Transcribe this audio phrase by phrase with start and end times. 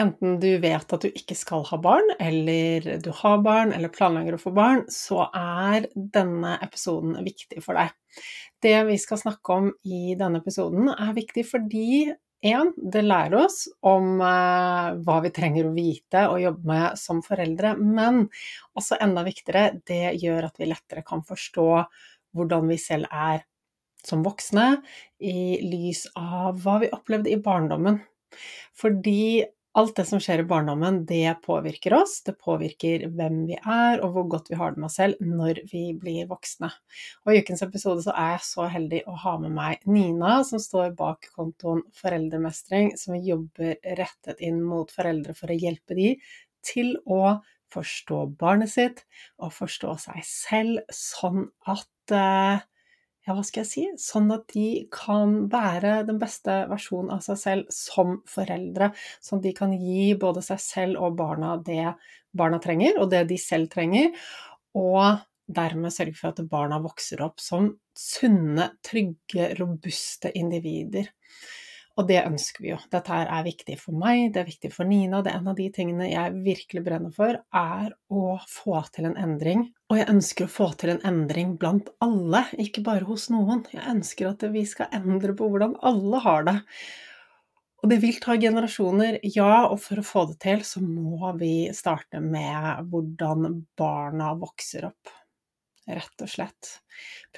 [0.00, 4.36] Enten du vet at du ikke skal ha barn, eller du har barn, eller planlegger
[4.36, 7.94] å få barn, så er denne episoden viktig for deg.
[8.62, 12.10] Det vi skal snakke om i denne episoden, er viktig fordi
[12.44, 17.22] en, det lærer oss om uh, hva vi trenger å vite og jobbe med som
[17.24, 18.26] foreldre, men
[18.76, 21.68] også enda viktigere, det gjør at vi lettere kan forstå
[22.34, 23.46] hvordan vi selv er
[24.04, 24.82] som voksne,
[25.24, 28.02] i lys av hva vi opplevde i barndommen.
[28.76, 32.20] Fordi alt det som skjer i barndommen, det påvirker oss.
[32.26, 35.64] Det påvirker hvem vi er, og hvor godt vi har det med oss selv når
[35.70, 36.70] vi blir voksne.
[37.24, 40.62] Og I ukens episode så er jeg så heldig å ha med meg Nina, som
[40.62, 46.14] står bak kontoen Foreldremestring, som jobber rettet inn mot foreldre for å hjelpe de
[46.64, 47.40] til å
[47.74, 49.02] forstå barnet sitt
[49.42, 52.62] og forstå seg selv, sånn at eh,
[53.24, 57.38] ja, hva skal jeg si, sånn at de kan være den beste versjonen av seg
[57.40, 58.90] selv som foreldre.
[59.24, 61.94] Sånn at de kan gi både seg selv og barna det
[62.36, 64.12] barna trenger, og det de selv trenger.
[64.76, 71.08] Og dermed sørge for at barna vokser opp som sunne, trygge, robuste individer.
[71.94, 72.78] Og det ønsker vi jo.
[72.90, 75.20] Dette her er viktig for meg, det er viktig for Nina.
[75.22, 79.20] Det er en av de tingene jeg virkelig brenner for, er å få til en
[79.20, 79.68] endring.
[79.94, 83.60] Og jeg ønsker å få til en endring blant alle, ikke bare hos noen.
[83.70, 86.54] Jeg ønsker at vi skal endre på hvordan alle har det.
[87.78, 91.68] Og det vil ta generasjoner, ja, og for å få det til så må vi
[91.78, 93.46] starte med hvordan
[93.78, 95.14] barna vokser opp
[95.86, 96.72] rett og slett.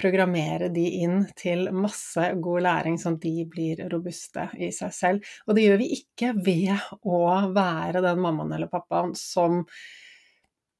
[0.01, 5.31] Programmere de inn til masse god læring, sånn at de blir robuste i seg selv.
[5.45, 6.73] Og det gjør vi ikke ved
[7.05, 7.21] å
[7.53, 9.61] være den mammaen eller pappaen som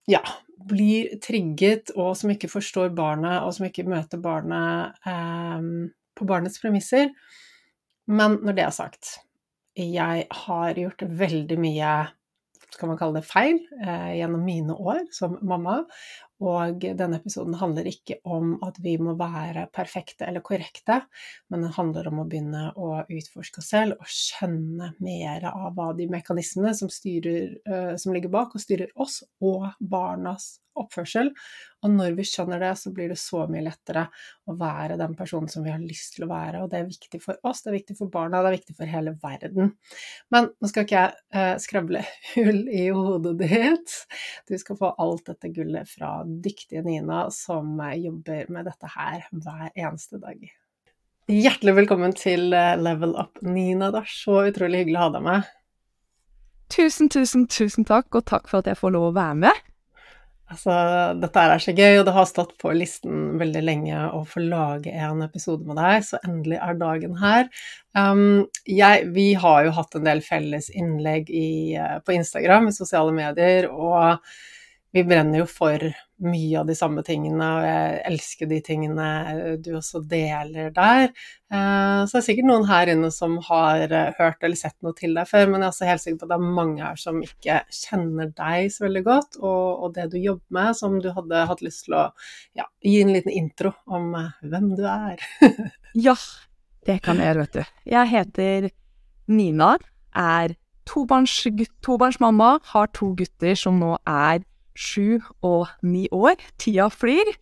[0.07, 0.21] ja,
[0.67, 5.69] blir trigget, og som ikke forstår barnet, og som ikke møter barnet eh,
[6.17, 7.11] på barnets premisser.
[8.07, 9.17] Men når det er sagt,
[9.77, 11.95] jeg har gjort veldig mye
[12.77, 15.79] skal man kalle det feil, eh, gjennom mine år som mamma.
[16.43, 20.99] Og denne episoden handler ikke om at vi må være perfekte eller korrekte,
[21.49, 25.89] men den handler om å begynne å utforske oss selv og skjønne mer av hva
[25.97, 31.31] de mekanismene som, styrer, eh, som ligger bak og styrer oss og barnas oppførsel.
[31.85, 34.07] Og når vi skjønner det, så blir det så mye lettere
[34.49, 36.63] å være den personen som vi har lyst til å være.
[36.63, 38.89] Og det er viktig for oss, det er viktig for barna, det er viktig for
[38.89, 39.73] hele verden.
[40.33, 43.95] Men nå skal ikke jeg eh, skravle hull i hodet ditt.
[44.49, 49.27] Du skal få alt dette gullet fra dyktige Nina, som eh, jobber med dette her
[49.31, 50.41] hver eneste dag.
[51.27, 53.91] Hjertelig velkommen til eh, Level Up, Nina.
[53.91, 55.55] Det er så utrolig hyggelig å ha deg med.
[56.71, 59.65] Tusen, tusen, tusen takk, og takk for at jeg får lov å være med.
[60.47, 60.73] Altså,
[61.19, 64.93] dette er så gøy, og det har stått på listen veldig lenge å få lage
[64.95, 67.49] en episode med deg, så endelig er dagen her.
[67.91, 72.77] Um, jeg, vi har jo hatt en del felles innlegg i, uh, på Instagram, i
[72.77, 74.23] sosiale medier, og
[74.97, 75.83] vi brenner jo for
[76.17, 79.07] mye av de samme tingene, og jeg elsker de tingene
[79.61, 81.11] du også deler der.
[81.53, 84.97] Eh, så det er sikkert noen her inne som har eh, hørt eller sett noe
[84.97, 86.97] til deg før, men jeg er også helt sikker på at det er mange her
[87.01, 91.11] som ikke kjenner deg så veldig godt, og, og det du jobber med, som du
[91.13, 92.03] hadde hatt lyst til å
[92.57, 95.21] ja, gi en liten intro om eh, hvem du er.
[96.07, 96.17] ja,
[96.89, 97.79] det kan jeg, gjøre, vet du.
[97.93, 98.71] Jeg heter
[99.29, 99.75] Nina,
[100.17, 100.57] er
[100.89, 101.43] tobarns,
[101.85, 104.41] tobarnsmamma, har to gutter som nå er
[104.77, 107.33] sju og ni år, tida flyr,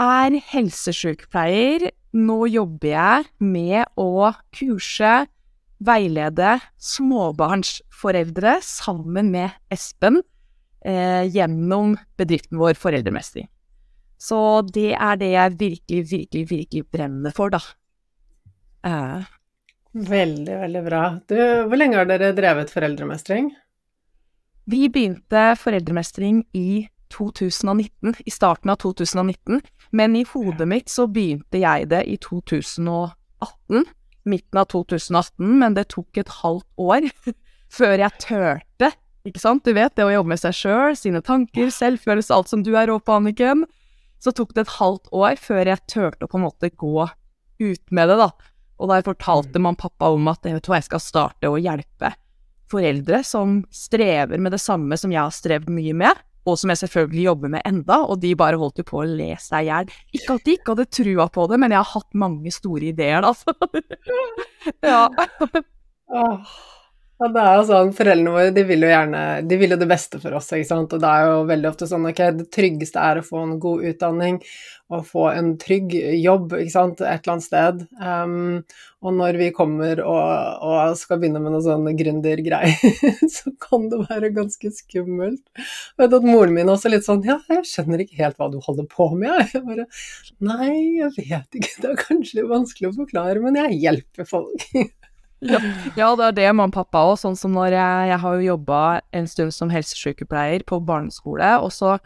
[0.00, 1.90] er helsesykepleier.
[2.16, 5.26] Nå jobber jeg med å kurse,
[5.78, 10.22] veilede småbarnsforeldre sammen med Espen
[10.82, 13.46] eh, gjennom bedriften vår Foreldremestring.
[14.18, 17.60] Så det er det jeg virkelig, virkelig, virkelig brenner for, da.
[18.88, 19.28] Eh.
[20.08, 21.02] Veldig, veldig bra.
[21.30, 21.38] Du,
[21.70, 23.52] hvor lenge har dere drevet Foreldremestring?
[24.68, 29.62] Vi begynte foreldremestring i 2019, i starten av 2019,
[29.96, 33.86] men i hodet mitt så begynte jeg det i 2018,
[34.28, 37.08] midten av 2018, men det tok et halvt år
[37.78, 38.92] før jeg turte,
[39.24, 42.60] ikke sant, du vet, det å jobbe med seg sjøl, sine tanker, selvfølelse, alt som
[42.60, 43.64] du er rå på, Anniken,
[44.20, 47.84] så tok det et halvt år før jeg turte å på en måte gå ut
[47.88, 48.30] med det, da,
[48.76, 52.12] og da fortalte man pappa om at vet du hva, jeg skal starte å hjelpe
[52.72, 56.80] foreldre som strever med det samme som jeg har strevd mye med, og som jeg
[56.82, 59.92] selvfølgelig jobber med enda, og de bare holdt jo på å le seg i hjel.
[60.16, 63.26] Ikke at de ikke hadde trua på det, men jeg har hatt mange store ideer,
[63.28, 63.52] altså.
[64.92, 65.04] ja.
[67.18, 69.88] Ja, det er jo sånn, Foreldrene våre de vil jo gjerne de vil jo det
[69.90, 70.92] beste for oss, ikke sant.
[70.94, 73.86] Og det er jo veldig ofte sånn ok, det tryggeste er å få en god
[73.90, 74.36] utdanning
[74.88, 77.80] og få en trygg jobb ikke sant, et eller annet sted.
[77.98, 78.60] Um,
[79.02, 83.02] og når vi kommer og, og skal begynne med noe sånn gründergreier,
[83.36, 85.42] så kan det være ganske skummelt.
[85.58, 88.60] Jeg vet at moren min også litt sånn ja, jeg skjønner ikke helt hva du
[88.62, 89.64] holder på med, jeg.
[89.66, 89.88] bare
[90.38, 90.70] nei,
[91.02, 94.70] jeg vet ikke, det er kanskje litt vanskelig å forklare, men jeg hjelper folk.
[95.40, 95.60] Ja.
[95.94, 97.18] ja, det er det mamma og pappa òg.
[97.20, 98.82] Sånn som når jeg, jeg har jo jobba
[99.14, 101.98] en stund som helsesykepleier på barneskole, og så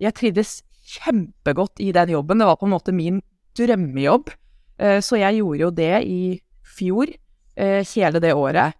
[0.00, 2.40] Jeg trivdes kjempegodt i den jobben.
[2.40, 3.18] Det var på en måte min
[3.52, 4.30] drømmejobb.
[4.80, 6.22] Eh, så jeg gjorde jo det i
[6.64, 7.10] fjor,
[7.60, 8.72] eh, hele det året.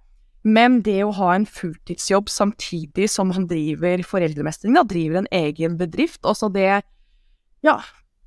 [0.43, 5.77] Men det å ha en fulltidsjobb samtidig som han driver foreldremestring, da, driver en egen
[5.77, 6.83] bedrift, også det
[7.61, 7.77] Ja,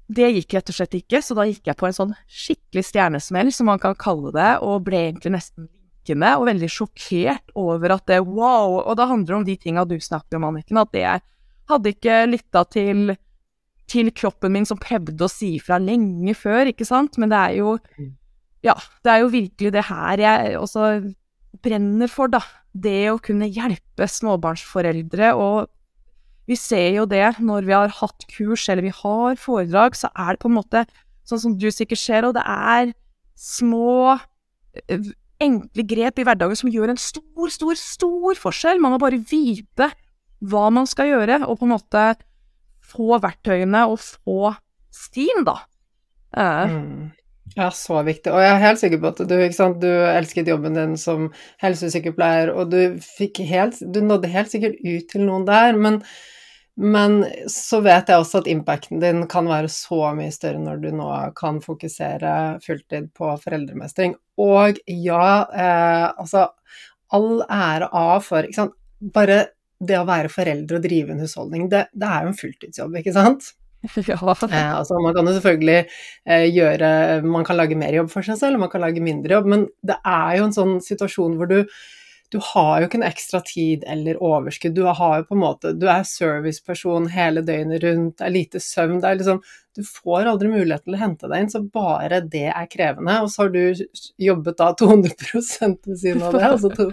[0.07, 3.53] det gikk rett og slett ikke, så da gikk jeg på en sånn skikkelig stjernesmell,
[3.55, 5.69] som man kan kalle det, og ble egentlig nesten
[6.03, 8.83] linkende og veldig sjokkert over at det wow!
[8.83, 11.21] Og det handler om de tinga du snakker om, Anniken, at det
[11.69, 13.15] hadde ikke lytta til
[13.85, 17.57] til kroppen min som prøvde å si fra lenge før, ikke sant, men det er
[17.59, 17.77] jo
[18.63, 21.13] Ja, det er jo virkelig det her jeg også
[21.61, 22.39] brenner for, da.
[22.71, 25.67] Det å kunne hjelpe småbarnsforeldre, og
[26.49, 30.35] vi ser jo det når vi har hatt kurs eller vi har foredrag, så er
[30.35, 30.83] det på en måte
[31.27, 32.91] sånn som du sikkert ser, og det er
[33.39, 34.17] små,
[35.43, 38.81] enkle grep i hverdagen som gjør en stor, stor, stor forskjell.
[38.83, 39.89] Man må bare vite
[40.43, 42.05] hva man skal gjøre, og på en måte
[42.93, 44.53] få verktøyene og få
[44.93, 45.61] stien, da.
[46.35, 46.73] Uh.
[46.73, 47.11] Mm.
[47.53, 48.31] Ja, så viktig.
[48.33, 49.33] Og jeg er helt sikker på at du,
[49.81, 51.27] du elsket jobben din som
[51.61, 52.97] helsesykepleier, og du
[53.45, 55.99] helt Du nådde helt sikkert ut til noen der, men,
[56.81, 60.89] men så vet jeg også at impacten din kan være så mye større når du
[60.97, 64.17] nå kan fokusere fulltid på foreldremestring.
[64.41, 66.49] Og ja, eh, altså
[67.13, 68.79] All ære av for ikke sant,
[69.13, 69.43] Bare
[69.83, 73.13] det å være foreldre og drive en husholdning, det, det er jo en fulltidsjobb, ikke
[73.13, 73.49] sant?
[74.07, 74.15] Ja.
[74.15, 75.79] Eh, altså, man kan jo selvfølgelig
[76.25, 79.49] eh, gjøre Man kan lage mer jobb for seg selv, man kan lage mindre jobb,
[79.51, 81.59] men det er jo en sånn situasjon hvor du
[82.33, 84.73] du har jo ikke en ekstra tid eller overskudd.
[84.73, 88.61] Du har jo på en måte Du er serviceperson hele døgnet rundt, det er lite
[88.63, 88.95] søvn.
[89.03, 89.41] Det er liksom
[89.77, 93.19] Du får aldri mulighet til å hente deg inn, så bare det er krevende.
[93.21, 93.83] Og så har du
[94.21, 95.45] jobbet da 200 ved
[96.01, 96.87] siden av det, altså to,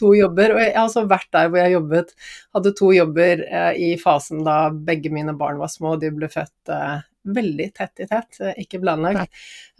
[0.00, 0.56] to, jobber.
[0.56, 2.12] Og jeg har også vært der hvor jeg jobbet,
[2.56, 6.72] hadde to jobber eh, i fasen da begge mine barn var små, de ble født
[6.72, 7.00] eh,
[7.40, 9.28] veldig tett i tett, eh, ikke blandlagt.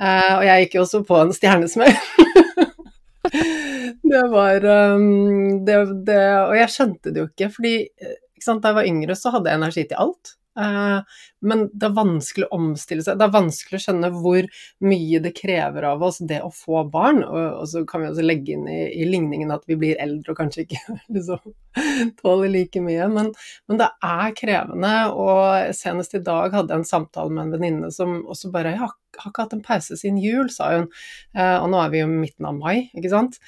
[0.00, 1.96] Eh, og jeg gikk jo også på en stjernesmell.
[4.12, 8.62] det var um, det, det, Og jeg skjønte det jo ikke, fordi eh, ikke sant,
[8.62, 10.36] da jeg var yngre, så hadde jeg energi til alt.
[10.52, 11.00] Uh,
[11.40, 13.16] men det er vanskelig å omstille seg.
[13.18, 14.48] Det er vanskelig å skjønne hvor
[14.84, 17.22] mye det krever av oss, det å få barn.
[17.24, 20.42] Og så kan vi også legge inn i, i, ligningen at vi blir eldre og
[20.42, 20.82] kanskje ikke
[21.16, 21.54] liksom,
[22.20, 23.08] tåler like mye.
[23.14, 23.32] Men,
[23.70, 24.92] men, det er krevende.
[25.16, 28.84] Og senest i dag hadde jeg en samtale med en venninne som også bare Jeg
[28.84, 30.88] har har ikke hatt en pause siden jul, sa hun.
[31.36, 33.38] Eh, og nå er vi jo midten av mai, ikke sant.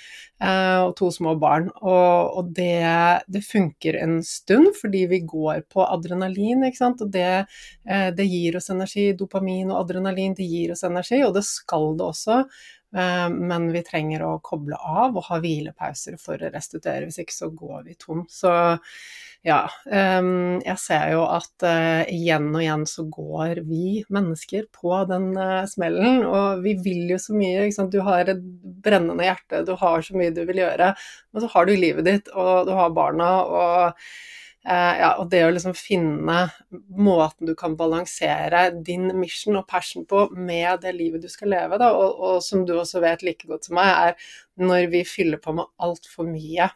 [0.42, 1.70] Eh, og to små barn.
[1.80, 2.84] Og, og det,
[3.32, 7.04] det, funker en stund, fordi vi går på adrenalin, ikke sant.
[7.04, 7.28] Og det,
[7.88, 9.10] eh, det, gir oss energi.
[9.18, 12.42] Dopamin og adrenalin, det gir oss energi, og det skal det også.
[12.94, 17.34] Eh, men vi trenger å koble av og ha hvilepauser for å restituere, hvis ikke
[17.34, 18.24] så går vi tom.
[18.30, 18.52] Så
[19.44, 25.02] ja, um, jeg ser jo at uh, igjen og igjen så går vi mennesker på
[25.10, 25.26] den
[25.68, 27.66] smellen, og vi vil jo så mye.
[27.66, 27.92] Ikke sant?
[27.92, 28.40] Du har et
[28.86, 30.94] brennende hjerte, du har så mye du vil gjøre,
[31.34, 34.08] men så har du livet ditt, og du har barna, og
[34.64, 36.46] ja, og det å liksom finne
[36.96, 41.76] måten du kan balansere din mission og passion på med det livet du skal leve,
[41.80, 45.42] da, og, og som du også vet like godt som meg, er når vi fyller
[45.42, 46.70] på med altfor mye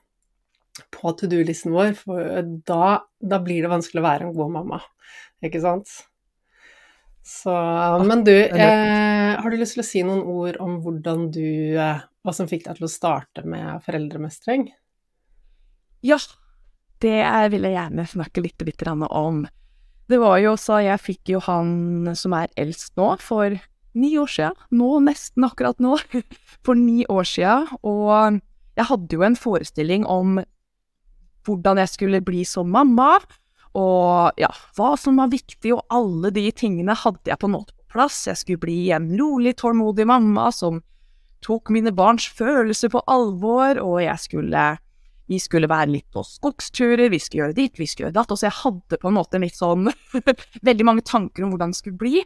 [0.94, 4.82] på to do-listen vår, for da, da, blir det vanskelig å være en god mamma,
[5.44, 5.94] ikke sant?
[7.28, 7.52] Så
[8.04, 12.04] Men du, eh, har du lyst til å si noen ord om hvordan du eh,
[12.24, 14.70] Hva som fikk deg til å starte med foreldremestring?
[16.04, 16.16] Ja,
[17.04, 19.46] det vil jeg gjerne snakke litt, litt om.
[20.08, 23.58] Det var jo så Jeg fikk jo han som er eldst nå, for
[23.98, 24.52] ni år sia.
[24.70, 25.98] Nå, nesten akkurat nå.
[26.64, 27.66] For ni år sia.
[27.82, 28.40] Og
[28.78, 30.38] jeg hadde jo en forestilling om
[31.48, 33.16] hvordan jeg skulle bli som mamma,
[33.78, 37.74] og ja, hva som var viktig, og alle de tingene hadde jeg på en måte
[37.76, 38.26] på plass.
[38.28, 40.82] Jeg skulle bli en rolig, tålmodig mamma som
[41.44, 44.66] tok mine barns følelser på alvor, og jeg skulle
[45.28, 48.32] vi skulle være litt på skogsturer, vi skulle gjøre ditt, vi skulle gjøre datt.
[48.32, 49.90] Og så jeg hadde på en måte litt sånn
[50.68, 52.24] veldig mange tanker om hvordan det skulle bli.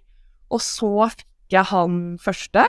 [0.52, 2.68] Og så fikk jeg han første.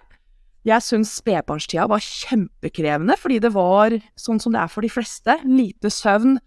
[0.63, 5.38] Jeg syns spedbarnstida var kjempekrevende, fordi det var sånn som det er for de fleste.
[5.44, 6.38] Lite søvn.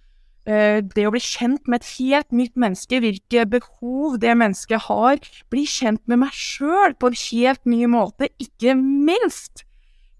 [0.46, 5.20] Eh, det å bli kjent med et helt nytt menneske, hvilke behov det mennesket har.
[5.52, 9.66] Bli kjent med meg sjøl på en helt ny måte, ikke minst.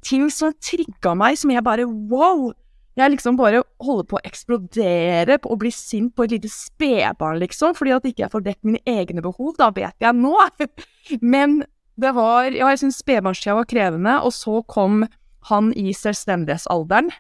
[0.06, 2.50] Ting som trigga meg, som jeg bare wow!
[2.96, 7.74] Jeg liksom bare holder på å eksplodere og bli sint på et lite spedbarn, liksom,
[7.76, 9.52] fordi at ikke jeg får dekket mine egne behov.
[9.58, 10.32] Da vet jeg nå.
[11.34, 11.60] Men
[12.00, 15.04] det var Ja, jeg syns spedbarnstida var krevende, og så kom
[15.50, 17.12] han i selvstendighetsalderen.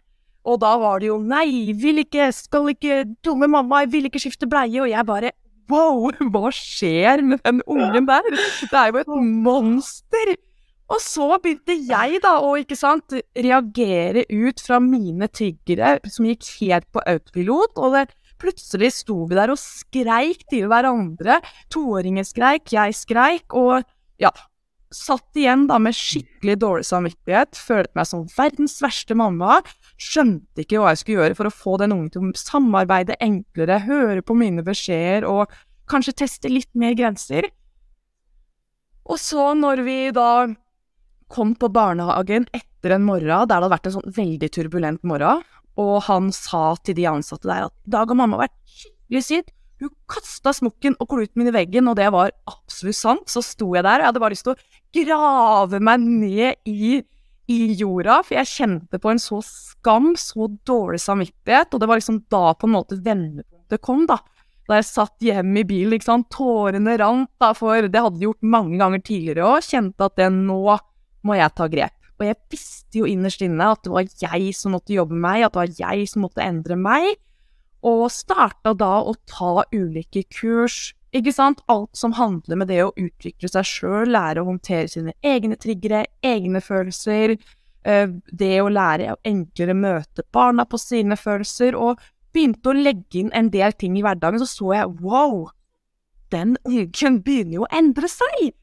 [0.46, 4.22] Og da var det jo 'nei, vil ikke, skal ikke, dumme mamma, jeg vil ikke
[4.22, 5.34] skifte bleie', og jeg bare
[5.68, 8.22] Wow, hva skjer med den ungen der?
[8.70, 9.08] Det er jo et
[9.44, 10.36] monster!
[10.86, 16.86] Og så begynte jeg da å sant, reagere ut fra mine triggere som gikk helt
[16.94, 17.74] på autopilot.
[17.82, 18.04] Og det,
[18.38, 21.40] plutselig sto vi der og skreik til hverandre.
[21.74, 23.82] Toåringer skreik, jeg skreik, og
[24.22, 24.32] ja
[24.94, 29.58] Satt igjen da med skikkelig dårlig samvittighet, følte meg som verdens verste mamma.
[29.98, 33.80] Skjønte ikke hva jeg skulle gjøre for å få den ungen til å samarbeide enklere,
[33.82, 35.50] høre på mine beskjeder og
[35.90, 37.50] kanskje teste litt mer grenser.
[39.10, 40.30] Og så, når vi da
[41.32, 45.42] kom på barnehagen etter en morgen der det hadde vært en sånn veldig turbulent morgen,
[45.76, 49.52] og han sa til de ansatte der at i dag har mamma vært skikkelig syk.
[49.82, 53.26] Hun kasta smokken og kluten min i veggen, og det var absolutt sant.
[53.28, 57.02] Så sto jeg der, og jeg hadde bare lyst til å grave meg ned i,
[57.52, 62.00] i jorda, for jeg kjente på en så skam, så dårlig samvittighet, og det var
[62.00, 64.16] liksom da på en måte vendepunktet kom, da.
[64.66, 68.30] Da jeg satt hjemme i bilen, ikke sant, tårene rant, da, for det hadde de
[68.30, 70.62] gjort mange ganger tidligere òg, kjente at det nå
[71.26, 71.94] må jeg ta grep.
[72.16, 75.52] Og jeg visste jo innerst inne at det var jeg som måtte jobbe meg, at
[75.52, 77.16] det var jeg som måtte endre meg,
[77.86, 82.94] og starta da å ta ulike kurs, ikke sant, alt som handler med det å
[82.98, 87.36] utvikle seg sjøl, lære å håndtere sine egne triggere, egne følelser,
[87.84, 92.02] eh, det å lære å enklere møte barna på sine følelser, og
[92.34, 95.46] begynte å legge inn en del ting i hverdagen, så så jeg wow,
[96.34, 98.56] den ungen begynner jo å endre seg!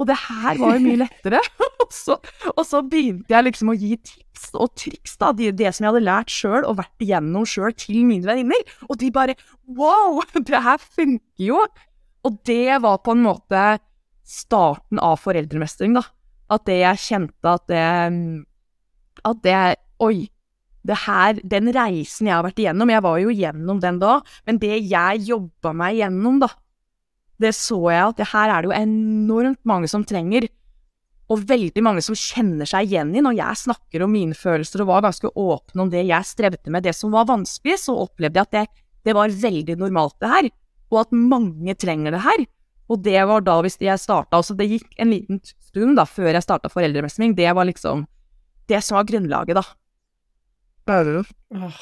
[0.00, 1.42] Og det her var jo mye lettere.
[1.82, 2.16] og, så,
[2.54, 5.92] og, så, begynte jeg liksom å gi tips og triks, da, det, det som jeg
[5.92, 8.64] hadde lært sjøl og vært igjennom sjøl, til mine venninner.
[8.88, 9.36] Og de bare
[9.68, 11.60] Wow, det her funker jo!
[12.24, 13.62] Og det var på en måte
[14.30, 16.04] starten av foreldremestring, da.
[16.50, 17.86] At det jeg kjente at det
[19.28, 19.56] At det
[20.00, 20.30] Oi.
[20.80, 24.14] Det her, den reisen jeg har vært igjennom, jeg var jo igjennom den da,
[24.48, 26.48] men det jeg jobba meg igjennom, da,
[27.40, 30.48] det så jeg at det her er det jo enormt mange som trenger.
[31.30, 34.90] Og veldig mange som kjenner seg igjen i når jeg snakker om mine følelser og
[34.90, 38.48] var ganske åpen om det jeg strevde med, det som var vanskelig, så opplevde jeg
[38.48, 40.50] at det, det var veldig normalt, det her.
[40.90, 42.46] Og at mange trenger det her.
[42.90, 46.32] Og det var da hvis jeg starta Altså, det gikk en liten stund da før
[46.34, 47.36] jeg starta foreldremestring.
[47.38, 48.08] Det var liksom
[48.70, 49.62] det som var grunnlaget, da.
[51.54, 51.80] Åh,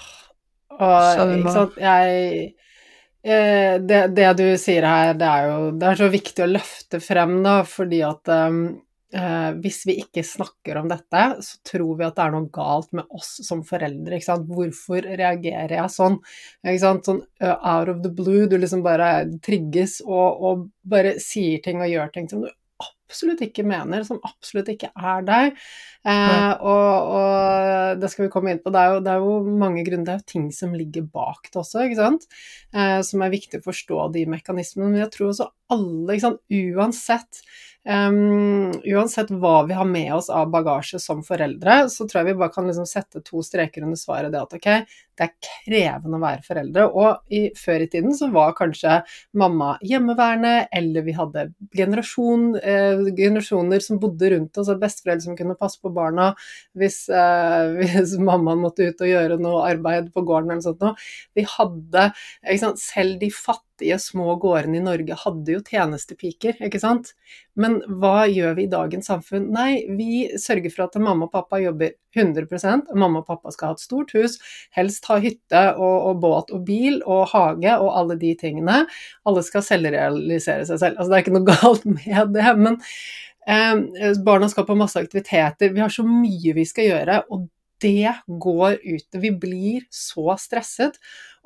[0.78, 2.52] og, ikke sant, jeg
[3.22, 7.40] det, det, du sier her, det er jo det er så viktig å løfte frem,
[7.44, 8.60] da, fordi at um,
[9.14, 12.92] eh, hvis vi ikke snakker om dette, så tror vi at det er noe galt
[12.96, 14.18] med oss som foreldre.
[14.18, 14.48] Ikke sant?
[14.50, 16.18] Hvorfor reagerer jeg sånn?
[16.64, 17.08] Ikke sant?
[17.08, 19.12] Sånn uh, out of the blue, du liksom bare
[19.44, 22.52] trigges og, og bare sier ting og gjør ting som du
[23.08, 25.60] absolutt ikke mener, som absolutt ikke er deg.
[26.08, 28.72] Eh, og, og, det skal vi komme inn på.
[28.74, 31.48] Det er, jo, det er, jo, mange grunner, det er jo ting som ligger bak
[31.48, 32.28] det også, ikke sant.
[32.76, 34.92] Eh, som er viktig å forstå de mekanismene.
[34.92, 37.42] Men jeg tror også alle, ikke sant, uansett
[37.86, 42.40] Um, uansett hva vi har med oss av bagasje som foreldre, så tror jeg vi
[42.40, 44.66] bare kan liksom sette to streker under svaret det at ok,
[45.18, 46.86] det er krevende å være foreldre.
[46.90, 48.98] Og i, før i tiden så var kanskje
[49.40, 51.46] mamma hjemmeværende, eller vi hadde
[51.78, 56.32] generasjon, eh, generasjoner som bodde rundt oss, og besteforeldre som kunne passe på barna
[56.78, 61.08] hvis, eh, hvis mammaen måtte ut og gjøre noe arbeid på gården eller noe sånt.
[61.38, 62.10] Vi hadde,
[62.58, 67.14] sant, selv de fattige fattige, små gårdene i Norge hadde jo tjenestepiker, ikke sant.
[67.56, 69.50] Men hva gjør vi i dagens samfunn?
[69.52, 73.76] Nei, vi sørger for at mamma og pappa jobber 100% Mamma og pappa skal ha
[73.76, 74.38] et stort hus,
[74.74, 78.86] helst ha hytte og, og båt og bil og hage og alle de tingene.
[79.28, 80.98] Alle skal selvrealisere seg selv.
[80.98, 82.80] Altså det er ikke noe galt med det, men
[83.46, 85.70] eh, barna skal på masse aktiviteter.
[85.74, 87.22] Vi har så mye vi skal gjøre.
[87.28, 87.46] og
[87.82, 89.18] det går ut.
[89.22, 90.98] Vi blir så stresset.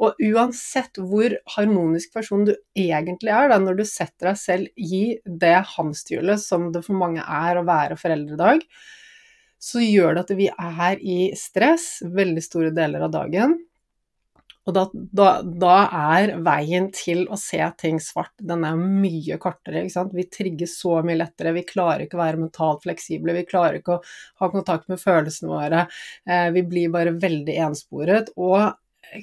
[0.02, 5.02] Og uansett hvor harmonisk person du egentlig er, da, når du setter deg selv i
[5.24, 8.64] det hamsterhjulet som det for mange er å være foreldre i dag,
[9.62, 13.60] så gjør det at vi er i stress veldig store deler av dagen.
[14.62, 15.76] Og da, da, da,
[16.14, 19.82] er veien til å se ting svart, den er mye kortere.
[19.88, 20.04] ikke?
[20.14, 23.96] Vi trigger så mye lettere, vi klarer ikke å være mentalt fleksible, vi klarer ikke
[23.96, 24.04] å
[24.42, 25.82] ha kontakt med følelsene våre.
[26.28, 28.30] Eh, vi blir bare veldig ensporet.
[28.38, 28.70] Og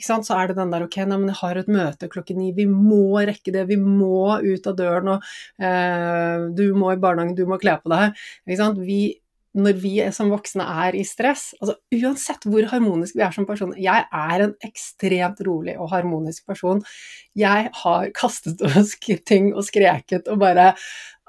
[0.03, 2.67] så er det den der ok, nei, men jeg har et møte klokken ni, vi
[2.69, 7.47] må rekke det, vi må ut av døren, og eh, du må i barnehagen, du
[7.49, 8.19] må kle på deg.
[8.83, 8.99] Vi,
[9.61, 13.75] når vi som voksne er i stress, altså uansett hvor harmonisk vi er som person
[13.79, 16.81] Jeg er en ekstremt rolig og harmonisk person.
[17.37, 18.61] Jeg har kastet
[19.31, 20.73] ting og skreket og bare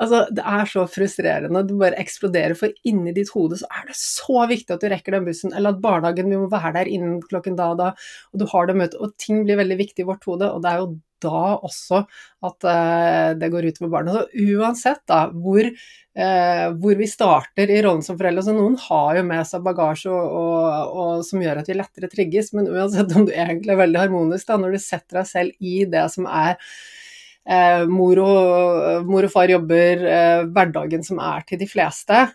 [0.00, 1.60] Altså, det er så frustrerende.
[1.68, 5.12] Det bare eksploderer, for inni ditt hode så er det så viktig at du rekker
[5.12, 7.90] den bussen, eller at barnehagen, vi må være der innen klokken da og da,
[8.32, 10.72] og du har det møtet, og ting blir veldig viktig i vårt hode, og det
[10.72, 10.88] er jo
[11.22, 12.02] da også
[12.46, 14.14] at uh, det går ut utover barna.
[14.14, 19.20] Så uansett da, hvor, eh, hvor, vi starter i rollen som foreldre så Noen har
[19.20, 23.14] jo med seg bagasje og, og, og, som gjør at vi lettere trigges, men uansett
[23.16, 26.28] om du egentlig er veldig harmonisk da, når du setter deg selv i det som
[26.30, 30.06] er eh, mor, og, mor, og, far jobber,
[30.50, 32.26] hverdagen som er til de fleste,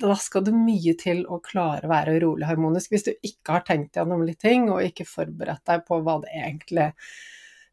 [0.00, 2.92] da skal det mye til å klare å være rolig harmonisk.
[2.92, 6.34] Hvis du ikke har tenkt gjennom litt ting, og ikke forberedt deg på hva det
[6.36, 6.90] egentlig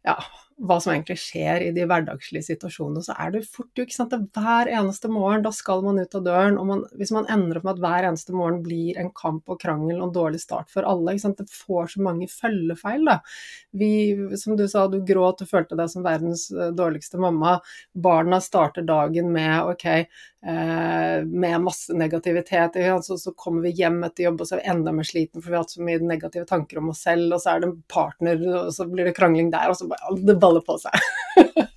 [0.04, 0.16] ja,
[0.62, 4.14] hva som egentlig skjer i de hverdagslige situasjonene, så er det fort jo ikke sant,
[4.16, 7.60] at hver eneste morgen, da skal man ut av døren, og man, hvis man ender
[7.60, 10.70] opp med at hver eneste morgen blir en kamp og krangel og en dårlig start
[10.74, 13.18] for alle, ikke sant, det får så mange følgefeil, da.
[13.82, 13.92] Vi,
[14.40, 17.58] som du sa, du gråt, og følte deg som verdens eh, dårligste mamma.
[17.94, 19.88] Barna starter dagen med ok,
[20.44, 22.76] med masse negativitet,
[23.06, 25.48] så, så kommer vi hjem etter jobb og så er vi enda mer sliten for
[25.48, 27.78] vi har hatt så mye negative tanker om oss selv, og så er det en
[27.88, 30.98] partner, og så blir det krangling der, og så bare det baller på seg.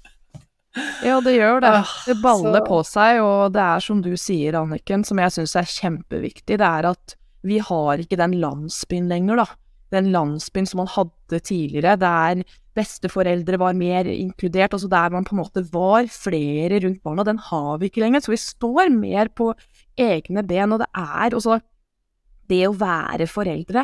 [1.07, 1.73] ja, det gjør det.
[1.79, 2.65] Ah, det baller så...
[2.67, 6.67] på seg, og det er som du sier, Anniken, som jeg syns er kjempeviktig, det
[6.67, 9.49] er at vi har ikke den landsbyen lenger, da.
[9.95, 12.43] Den landsbyen som man hadde tidligere, der
[12.77, 17.41] besteforeldre var mer inkludert, altså der man på en måte var flere rundt barna, den
[17.49, 18.25] har vi ikke lenger.
[18.25, 19.51] Så vi står mer på
[19.99, 21.61] egne ben, og det er også
[22.47, 23.83] Det å være foreldre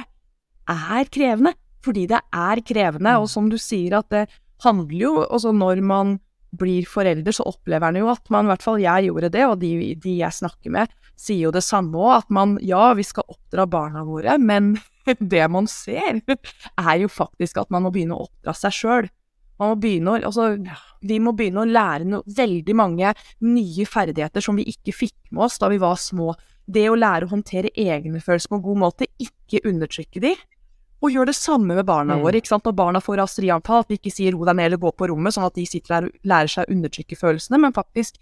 [0.71, 1.51] er krevende,
[1.83, 4.29] fordi det er krevende, og som du sier, at det
[4.63, 6.21] handler jo også når man
[6.55, 9.57] blir forelder, så opplever man jo at man, i hvert fall jeg gjorde det, og
[9.63, 13.27] de, de jeg snakker med, sier jo det samme òg, at man, ja, vi skal
[13.27, 14.77] oppdra barna våre, men
[15.35, 19.11] det man ser, er jo faktisk at man må begynne å oppdra seg sjøl.
[19.61, 20.49] Man må begynne å, altså,
[21.07, 23.13] vi må begynne å lære no, veldig mange
[23.45, 26.33] nye ferdigheter som vi ikke fikk med oss da vi var små.
[26.67, 30.33] Det å lære å håndtere egne følelser på en god måte, ikke undertrykke de,
[31.03, 32.23] og gjør det samme med barna mm.
[32.23, 32.39] våre.
[32.39, 32.67] ikke sant?
[32.67, 35.35] Når barna får raserianfall, at vi ikke sier 'ro deg ned' eller 'gå på rommet',
[35.35, 38.21] sånn at de sitter der og lærer seg å undertrykke følelsene, men faktisk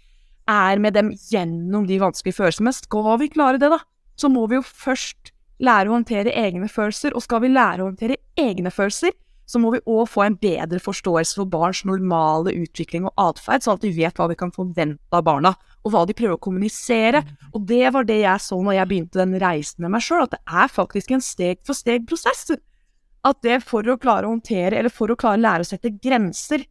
[0.49, 2.69] er med dem gjennom de vanskelige følelsene.
[2.69, 3.79] Men skal vi klare det, da,
[4.17, 5.30] så må vi jo først
[5.61, 7.15] lære å håndtere egne følelser.
[7.15, 9.13] Og skal vi lære å håndtere egne følelser,
[9.51, 13.79] så må vi òg få en bedre forståelse for barns normale utvikling og atferd, sånn
[13.79, 15.51] at vi vet hva vi kan forvente av barna,
[15.83, 17.23] og hva de prøver å kommunisere.
[17.25, 17.31] Mm.
[17.51, 20.37] Og det var det jeg så når jeg begynte den reisen med meg sjøl, at
[20.37, 22.53] det er faktisk en steg-for-steg-prosess
[23.27, 25.93] at det for å klare å håndtere, eller for å klare å lære å sette
[26.01, 26.63] grenser,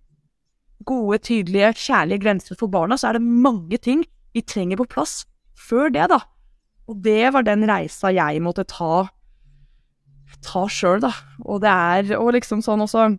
[0.88, 4.02] gode, tydelige, kjærlige grenser for barna, så er det mange ting
[4.34, 5.20] vi trenger på plass
[5.60, 6.22] før det, da.
[6.90, 9.06] Og det var den reisa jeg måtte ta
[10.44, 11.10] ta sjøl, da.
[11.44, 13.10] Og det er og liksom sånn også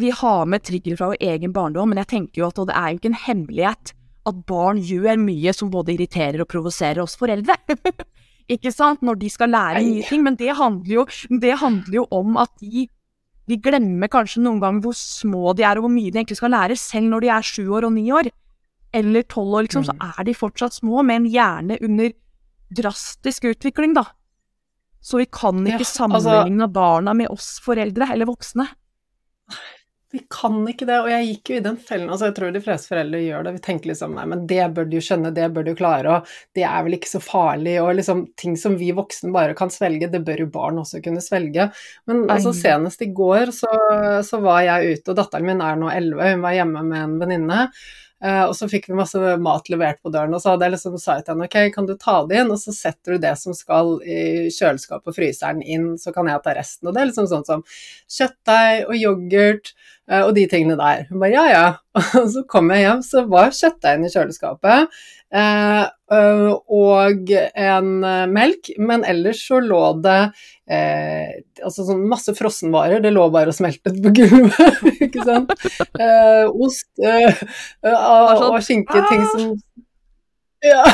[0.00, 2.92] Vi har med trigger fra vår egen barndom, men jeg tenker jo at det er
[2.92, 3.92] jo ikke en hemmelighet
[4.28, 7.56] at barn gjør mye som både irriterer og provoserer oss foreldre.
[8.54, 10.22] ikke sant, når de skal lære nye ting.
[10.24, 11.04] Men det handler jo,
[11.42, 12.86] det handler jo om at de,
[13.50, 16.54] de glemmer kanskje noen ganger hvor små de er, og hvor mye de egentlig skal
[16.54, 18.30] lære, selv når de er sju år og ni år.
[18.96, 20.08] Eller tolv år, liksom, så mm.
[20.08, 22.16] er de fortsatt små, med en hjerne under
[22.76, 24.06] drastisk utvikling, da.
[25.02, 28.68] Så vi kan ikke ja, altså sammenligne barna med oss foreldre, eller voksne.
[30.12, 32.10] Vi kan ikke det, og jeg gikk jo i den fellen.
[32.12, 33.54] altså Jeg tror de fleste foreldre gjør det.
[33.56, 36.34] Vi tenker liksom nei, men det bør du jo skjønne, det bør du klare, og
[36.58, 40.10] det er vel ikke så farlig, og liksom ting som vi voksne bare kan svelge,
[40.12, 41.70] det bør jo barn også kunne svelge.
[42.10, 43.72] Men altså senest i går så,
[44.28, 47.18] så var jeg ute, og datteren min er nå elleve, hun var hjemme med en
[47.24, 47.62] venninne.
[48.22, 50.98] Uh, og så fikk vi masse mat levert på døren, og så hadde jeg liksom
[51.02, 53.56] sa til henne ok, kan du ta det inn, og så setter du det som
[53.56, 54.18] skal i
[54.54, 56.86] kjøleskapet og fryseren inn, så kan jeg ta resten.
[56.86, 57.64] Og det er liksom sånn som
[58.06, 59.72] kjøttdeig og yoghurt
[60.20, 61.06] og de tingene der.
[61.08, 61.66] Hun bare ja ja.
[62.20, 65.02] Og så kom jeg hjem, så var kjøttdeigen i kjøleskapet.
[65.32, 67.92] Uh, og en
[68.32, 70.18] melk, men ellers så lå det
[70.72, 71.30] eh,
[71.64, 75.54] altså sånn masse frossenvarer, det lå bare og smeltet på gulvet, ikke sant.
[75.96, 77.42] Eh, ost eh,
[77.88, 79.54] og, og skinke, ting som
[80.62, 80.84] Ja.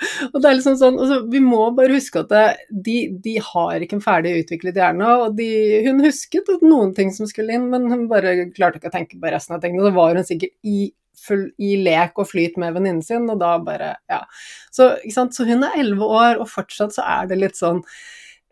[0.32, 2.44] Og det er liksom sånn, altså, Vi må bare huske at det,
[2.86, 5.10] de, de, har ikke en ferdig utviklet hjerne.
[5.24, 5.50] og de,
[5.86, 9.34] Hun husket noen ting som skulle inn, men hun bare klarte ikke å tenke på
[9.34, 9.84] resten av tingene.
[9.86, 13.56] Så var hun sikkert i, full, i lek og flyt med venninnen sin, og da
[13.64, 14.24] bare Ja.
[14.72, 17.84] Så, så hun er elleve år, og fortsatt så er det litt sånn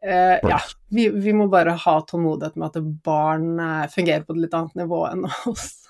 [0.02, 4.44] Eh, ja, vi, vi, må bare ha tålmodighet med at barn eh, fungerer på et
[4.44, 5.88] litt annet nivå enn oss.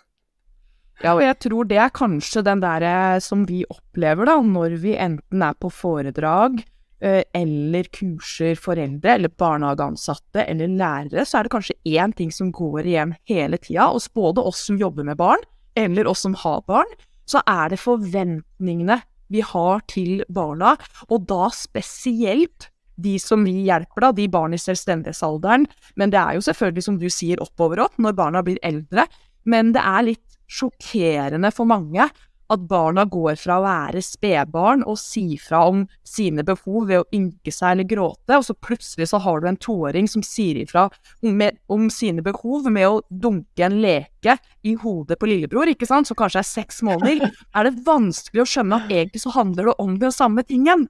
[1.04, 4.78] Ja, og jeg tror det er kanskje den derre eh, som vi opplever, da, når
[4.82, 6.58] vi enten er på foredrag
[6.98, 12.50] eh, eller kurser foreldre eller barnehageansatte eller lærere, så er det kanskje én ting som
[12.54, 15.44] går igjen hele tida, hos både oss som jobber med barn,
[15.78, 16.90] eller oss som har barn,
[17.28, 18.98] så er det forventningene
[19.30, 20.74] vi har til barna,
[21.12, 25.68] og da spesielt de som vi hjelper, da, de barn i selvstendighetsalderen.
[26.00, 29.04] Men det er jo selvfølgelig, som du sier, oppover opp, når barna blir eldre.
[29.48, 32.08] Men det er litt sjokkerende for mange
[32.48, 37.08] at barna går fra å være spedbarn og si fra om sine behov ved å
[37.14, 40.86] ynke seg eller gråte, og så plutselig så har du en toåring som sier ifra
[40.88, 46.08] om, om, sine behov med å dunke en leke i hodet på lillebror, ikke sant,
[46.08, 49.78] som kanskje er seks måneder, er det vanskelig å skjønne at egentlig så handler det
[49.84, 50.88] om den samme tingen.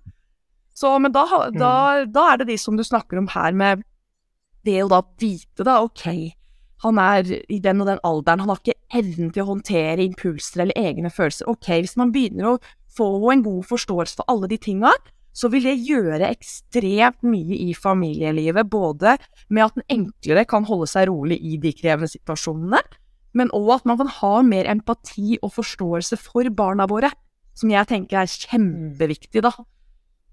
[0.79, 2.13] Så, men da, da, mm.
[2.15, 3.83] da er det de som du snakker om her, med
[4.67, 6.07] det å da vite, da, ok,
[6.85, 10.63] han er i den og den alderen, han har ikke evnen til å håndtere impulser
[10.65, 11.49] eller egne følelser.
[11.51, 12.59] Ok, hvis man begynner å
[12.95, 14.93] få en god forståelse for alle de tinga,
[15.35, 19.17] så vil det gjøre ekstremt mye i familielivet, både
[19.55, 22.81] med at den enklere kan holde seg rolig i de krevende situasjonene,
[23.39, 27.13] men òg at man kan ha mer empati og forståelse for barna våre,
[27.59, 29.53] som jeg tenker er kjempeviktig, da.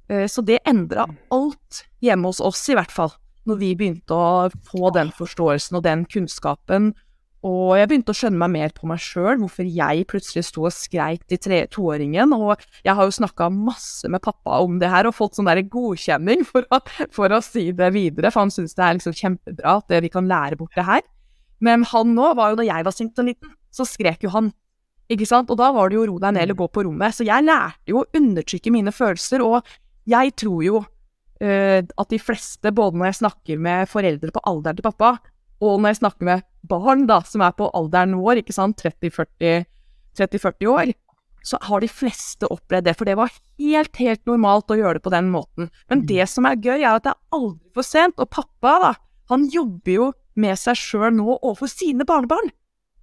[0.09, 3.13] Eh, så det endra alt hjemme hos oss, i hvert fall
[3.45, 6.93] når vi begynte å få den forståelsen og den kunnskapen.
[7.45, 10.73] Og jeg begynte å skjønne meg mer på meg sjøl, hvorfor jeg plutselig sto og
[10.73, 12.33] skreik til tre, toåringen.
[12.33, 15.61] Og jeg har jo snakka masse med pappa om det her og fått sånn der
[15.61, 16.81] godkjenning for å,
[17.13, 20.29] for å, si det videre, for han syns det er liksom kjempebra at vi kan
[20.31, 21.05] lære bort det her.
[21.61, 24.49] Men han nå var jo da jeg var sint og liten, så skrek jo han.
[25.11, 25.51] Ikke sant?
[25.53, 27.13] Og da var det jo ro deg ned eller gå på rommet.
[27.13, 29.61] Så jeg lærte jo å undertrykke mine følelser, og
[30.09, 30.81] jeg tror jo
[31.41, 35.09] at de fleste, både når jeg snakker med foreldre på alderen til pappa,
[35.63, 40.71] og når jeg snakker med barn da, som er på alderen vår, ikke sant, 30-40
[40.71, 40.93] år,
[41.45, 45.05] så har de fleste opplevd det, for det var helt, helt normalt å gjøre det
[45.05, 45.69] på den måten.
[45.91, 46.05] Men mm.
[46.09, 48.93] det som er gøy, er at det er aldri for sent, og pappa, da,
[49.29, 52.49] han jobber jo med seg sjøl nå overfor sine barnebarn.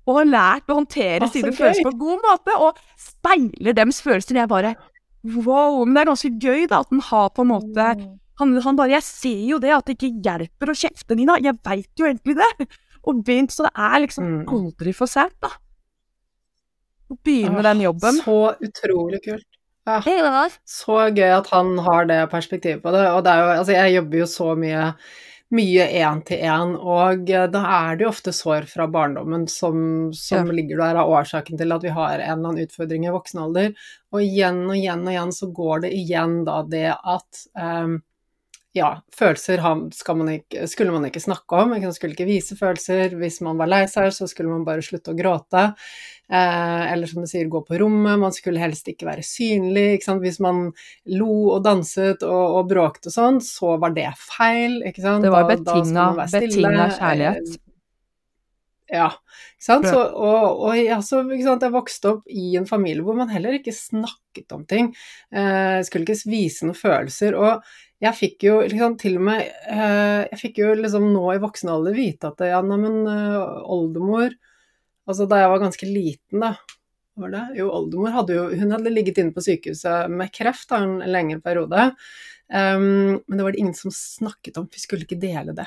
[0.02, 4.42] Og har lært å håndtere sine følelser på en god måte, og speiler deres følelser.
[4.42, 4.74] Jeg bare
[5.22, 5.84] Wow!
[5.86, 7.84] Men det er ganske gøy, da, at han har på en måte
[8.42, 11.38] han, han, bare 'Jeg ser jo det, at det ikke hjelper å kjefte, Nina.
[11.42, 12.68] Jeg veit jo egentlig det.'
[13.02, 14.42] Og begynt, Så det er liksom mm.
[14.46, 15.50] aldri for sent, da.
[17.10, 18.20] Å begynne med den jobben.
[18.22, 19.48] Så utrolig kult.
[19.82, 19.98] Ja.
[20.62, 23.02] Så gøy at han har det perspektivet på det.
[23.10, 24.84] Og det er jo Altså, jeg jobber jo så mye
[25.52, 30.54] mye én-til-én, og da er det jo ofte sår fra barndommen som, som ja.
[30.56, 33.74] ligger der av årsaken til at vi har en eller annen utfordring i voksen alder.
[34.14, 37.98] Og igjen og igjen og igjen så går det igjen da det at um,
[38.72, 39.60] ja, følelser
[40.16, 41.74] man ikke, skulle man ikke snakke om.
[41.74, 43.12] Man skulle ikke vise følelser.
[43.20, 45.64] Hvis man var lei seg, så skulle man bare slutte å gråte.
[46.32, 48.20] Eh, eller som du sier, gå på rommet.
[48.22, 49.98] Man skulle helst ikke være synlig.
[49.98, 50.70] Ikke Hvis man
[51.18, 54.80] lo og danset og, og bråkte og sånn, så var det feil.
[54.88, 57.60] Det var betinga, betinga kjærlighet.
[58.92, 59.08] Ja.
[59.56, 59.86] Ikke sant?
[59.88, 61.64] Så, og, og ja, så, sant?
[61.64, 64.90] jeg vokste opp i en familie hvor man heller ikke snakket om ting.
[65.32, 67.36] Eh, skulle ikke vise noen følelser.
[67.36, 67.60] Og
[68.02, 71.70] jeg fikk jo liksom til og med eh, Jeg fikk jo liksom nå i voksen
[71.70, 74.34] alder vite at ja, neimen uh, oldemor
[75.08, 76.56] Altså da jeg var ganske liten, da
[77.18, 77.42] var det?
[77.58, 81.42] Jo, oldemor hadde jo Hun hadde ligget inne på sykehuset med kreft da, en lengre
[81.44, 81.90] periode.
[82.52, 85.66] Um, men det var det ingen som snakket om, vi skulle ikke dele det.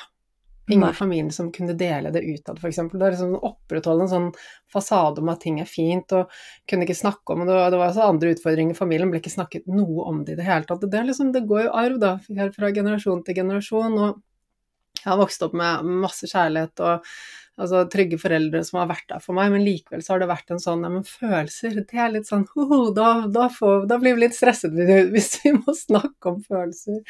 [0.71, 2.79] Ingen i familien som kunne dele det utad, f.eks.
[2.91, 4.29] Det er liksom opprettholde en sånn
[4.73, 6.31] fasade om at ting er fint, og
[6.69, 7.53] kunne ikke snakke om det.
[7.53, 10.47] Det var også andre utfordringer i familien, ble ikke snakket noe om det i det
[10.47, 10.87] hele tatt.
[10.89, 12.15] Det, liksom, det går jo arv, da,
[12.57, 13.99] fra generasjon til generasjon.
[14.01, 17.05] Og jeg har vokst opp med masse kjærlighet og
[17.61, 20.53] altså, trygge foreldre som har vært der for meg, men likevel så har det vært
[20.55, 24.17] en sånn ja, men følelser, det er litt sånn ho, da, da, får, da, blir
[24.17, 24.73] vi litt stresset
[25.13, 27.03] hvis vi må snakke om følelser.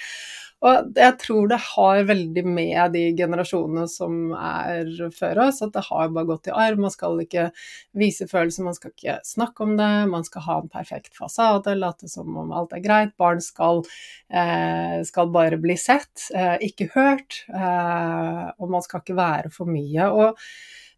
[0.66, 5.84] Og jeg tror det har veldig med de generasjonene som er før oss, at det
[5.92, 6.80] har bare gått i arv.
[6.82, 7.50] Man skal ikke
[7.98, 12.10] vise følelser, man skal ikke snakke om det, man skal ha en perfekt fasade, late
[12.10, 13.14] som om alt er greit.
[13.22, 13.84] Barn skal,
[14.32, 19.70] eh, skal bare bli sett, eh, ikke hørt, eh, og man skal ikke være for
[19.70, 20.10] mye.
[20.10, 20.42] Og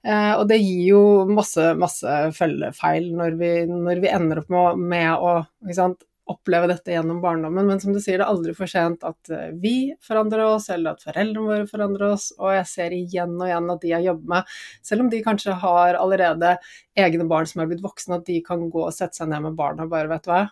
[0.07, 5.09] og det gir jo masse, masse følgefeil når vi, når vi ender opp med, med
[5.19, 5.33] å
[5.75, 9.31] sant, oppleve dette gjennom barndommen, men som du sier, det er aldri for sent at
[9.33, 13.47] eh, vi forandrer oss, eller at foreldrene våre forandrer oss, og jeg ser igjen og
[13.47, 14.57] igjen at de jeg jobber med,
[14.89, 16.55] selv om de kanskje har allerede
[16.97, 19.57] egne barn som er blitt voksne, at de kan gå og sette seg ned med
[19.59, 20.43] barna og bare, vet du hva,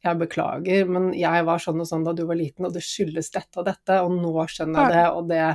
[0.00, 3.32] jeg beklager, men jeg var sånn og sånn da du var liten, og det skyldes
[3.34, 5.46] dette og dette, og nå skjønner jeg det, og det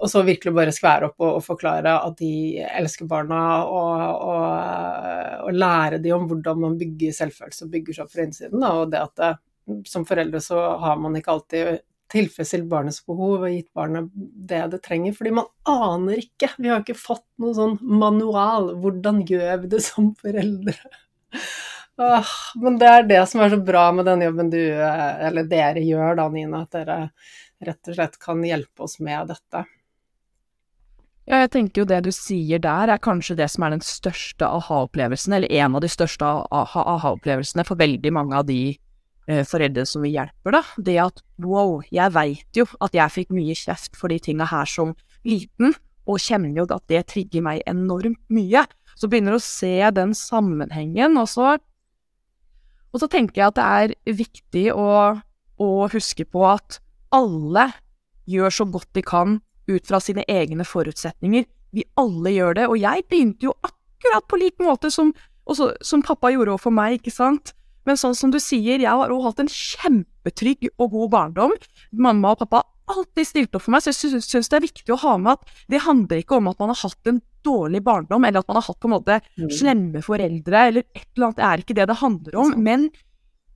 [0.00, 5.44] og så virkelig bare skvære opp og, og, forklare at de elsker barna, og, og,
[5.44, 8.64] og, lære de om hvordan man bygger selvfølelse og bygger seg opp fra innsiden.
[8.64, 8.72] Da.
[8.80, 9.30] Og det at det,
[9.90, 14.08] som foreldre så har man ikke alltid tilfredsstilt barnets behov og gitt barnet
[14.50, 16.48] det det trenger, fordi man aner ikke.
[16.58, 18.72] Vi har ikke fått noen sånn manual.
[18.82, 20.78] Hvordan gjør vi det som foreldre?
[22.00, 22.32] Åh,
[22.64, 26.16] men det er det som er så bra med den jobben du, eller dere gjør
[26.16, 26.98] da, Nina, at dere
[27.60, 29.66] rett og slett kan hjelpe oss med dette.
[31.30, 34.48] Ja, jeg tenker jo det du sier der, er kanskje det som er den største
[34.50, 38.72] aha-opplevelsen, eller en av de største aha-opplevelsene for veldig mange av de
[39.30, 40.62] eh, foreldre som vi hjelper, da.
[40.74, 44.66] Det at wow, jeg veit jo at jeg fikk mye kjeft for de tinga her
[44.66, 45.76] som liten,
[46.10, 48.64] og kjenner jo at det trigger meg enormt mye.
[48.98, 51.58] Så begynner du å se den sammenhengen, og så
[52.90, 55.14] Og så tenker jeg at det er viktig å,
[55.62, 56.80] å huske på at
[57.14, 57.68] alle
[58.26, 59.36] gjør så godt de kan
[59.70, 61.46] ut fra sine egne forutsetninger.
[61.76, 65.12] Vi alle gjør det, og jeg begynte jo akkurat på lik måte som,
[65.46, 67.54] også, som pappa gjorde overfor meg, ikke sant?
[67.88, 71.56] Men sånn som du sier, jeg har også hatt en kjempetrygg og god barndom.
[71.96, 74.94] Mamma og pappa har alltid stilt opp for meg, så jeg syns det er viktig
[74.94, 78.26] å ha med at det handler ikke om at man har hatt en dårlig barndom,
[78.26, 79.48] eller at man har hatt på en måte mm.
[79.56, 81.38] slemme foreldre, eller et eller annet.
[81.38, 82.52] Det er ikke det det handler om.
[82.60, 82.90] Men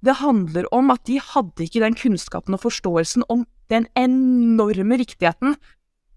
[0.05, 5.57] det handler om at de hadde ikke den kunnskapen og forståelsen om den enorme viktigheten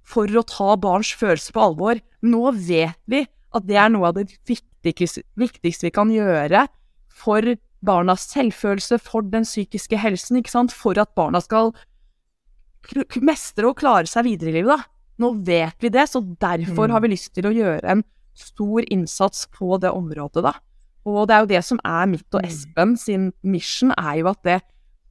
[0.07, 2.01] for å ta barns følelser på alvor.
[2.23, 6.65] Nå vet vi at det er noe av det viktigste, viktigste vi kan gjøre
[7.11, 10.41] for barnas selvfølelse, for den psykiske helsen,
[10.73, 11.73] for at barna skal
[13.21, 14.93] mestre og klare seg videre i livet, da.
[15.17, 18.03] Nå vet vi det, så derfor har vi lyst til å gjøre en
[18.37, 20.53] stor innsats på det området, da.
[21.07, 24.41] Og det er jo det som er mitt og Espen sin mission, er jo at
[24.45, 24.59] det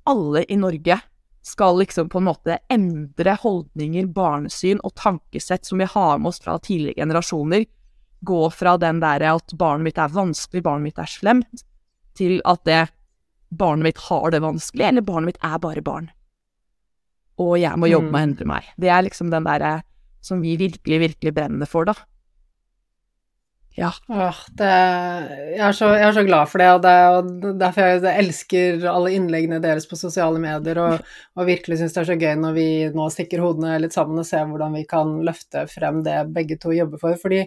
[0.07, 1.01] alle i Norge
[1.47, 6.43] skal liksom på en måte endre holdninger, barnesyn og tankesett som vi har med oss
[6.43, 7.69] fra tidligere generasjoner.
[8.27, 11.63] Gå fra den derre at barnet mitt er vanskelig, barnet mitt er slemt,
[12.19, 12.83] til at det
[13.55, 16.11] barnet mitt har det vanskelig, eller barnet mitt er bare barn.
[17.39, 18.29] Og jeg må jobbe med å mm.
[18.31, 18.75] endre meg.
[18.81, 19.73] Det er liksom den derre
[20.25, 21.95] som vi virkelig, virkelig brenner for, da.
[23.77, 23.91] Ja.
[24.09, 24.69] Åh, det,
[25.53, 28.23] jeg, er så, jeg, er så, glad for det, og, det, og derfor jeg, jeg,
[28.25, 32.39] elsker alle innleggene deres på sosiale medier, og, og virkelig syns det er så gøy
[32.41, 36.23] når vi nå stikker hodene litt sammen og ser hvordan vi kan løfte frem det
[36.33, 37.21] begge to jobber for.
[37.21, 37.43] Fordi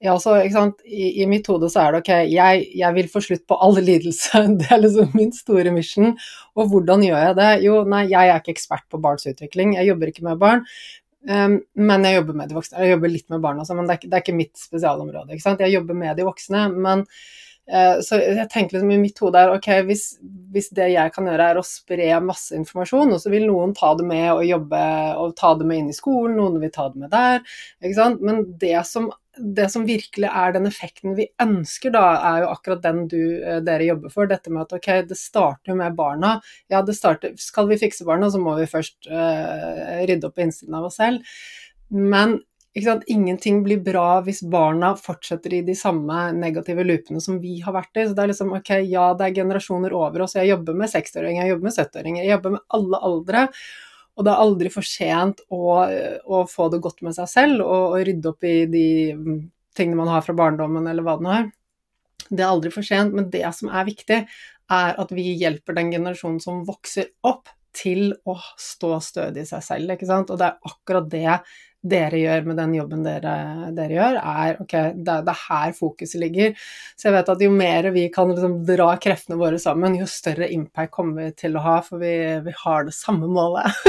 [0.00, 0.38] ja, altså,
[0.84, 3.76] I, I, mitt hode så er det ok, jeg, jeg vil få slutt på all
[3.84, 6.14] lidelse, det er liksom min store mission.
[6.56, 7.50] Og hvordan gjør jeg det?
[7.66, 10.64] Jo, nei, jeg er ikke ekspert på barns utvikling, jeg jobber ikke med barn.
[11.28, 12.80] Um, men jeg jobber med de voksne.
[12.80, 15.36] Jeg jobber litt med barn også, men det er, det er ikke mitt spesialområde.
[15.36, 15.56] ikke?
[15.66, 17.04] Jeg jobber med de voksne, men
[18.02, 20.04] Så jeg tenker liksom i mitt hode er ok, hvis,
[20.50, 23.92] hvis, det jeg kan gjøre er å spre masse informasjon, og så vil noen ta
[23.94, 24.80] det med og jobbe
[25.22, 27.44] og ta det med inn i skolen, noen vil ta det med der,
[27.78, 28.24] ikke sant.
[28.26, 29.06] Men det som
[29.40, 33.60] det som virkelig er den effekten vi ønsker, da, er jo akkurat den du, eh,
[33.64, 34.28] dere jobber for.
[34.30, 36.38] Dette med at ok, det starter med barna.
[36.68, 40.44] Ja, det starter Skal vi fikse barna, så må vi først uh, rydde opp på
[40.44, 41.22] innsiden av oss selv.
[41.90, 42.40] Men
[42.74, 47.96] ingenting blir bra hvis barna fortsetter i de samme negative loopene som vi har vært
[47.96, 48.06] i.
[48.06, 50.36] Så det er liksom ok, ja, det er generasjoner over oss.
[50.38, 53.46] Jeg jobber med 60-åringer, jeg jobber med 70-åringer, jeg jobber med alle aldre.
[54.18, 55.62] Og det er aldri for sent å,
[56.24, 58.86] å, få det godt med seg selv og, og, rydde opp i de
[59.76, 61.46] tingene man har fra barndommen, eller hva det nå er.
[62.28, 64.18] Det er aldri for sent, men det som er viktig,
[64.70, 69.62] er at vi hjelper den generasjonen som vokser opp, til å stå stødig i seg
[69.62, 70.32] selv, ikke sant.
[70.34, 71.36] Og det er akkurat det
[71.80, 73.34] dere gjør med den jobben dere,
[73.76, 76.52] dere gjør, er ok, det, det, er her fokuset ligger.
[76.96, 80.50] Så jeg vet at jo mer vi kan liksom dra kreftene våre sammen, jo større
[80.52, 82.12] impact kommer vi til å ha, for vi,
[82.44, 83.80] vi har det samme målet.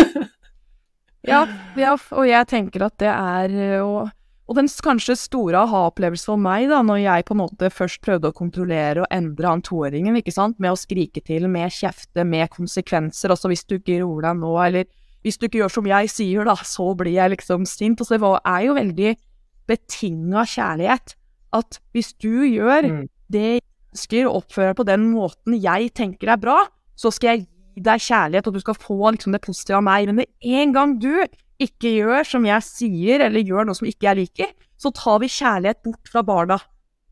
[1.31, 1.43] ja,
[1.79, 4.11] ja, og jeg tenker at det er og,
[4.51, 8.31] og den kanskje store aha-opplevelsen for meg, da, når jeg på en måte først prøvde
[8.31, 12.51] å kontrollere og endre han toåringen, ikke sant, med å skrike til, med kjefte, med
[12.55, 14.89] konsekvenser, også hvis du ikke roer deg nå, eller
[15.21, 18.01] hvis du ikke gjør som jeg sier, da, så blir jeg liksom sint.
[18.01, 19.11] Og det er jo veldig
[19.69, 21.15] betinga kjærlighet.
[21.53, 23.03] At hvis du gjør mm.
[23.33, 26.57] det jeg ønsker, og oppfører deg på den måten jeg tenker er bra,
[26.97, 30.09] så skal jeg gi deg kjærlighet, og du skal få liksom det positive av meg.
[30.09, 31.13] Men med en gang du
[31.61, 35.29] ikke gjør som jeg sier, eller gjør noe som ikke jeg liker, så tar vi
[35.29, 36.57] kjærlighet bort fra barna.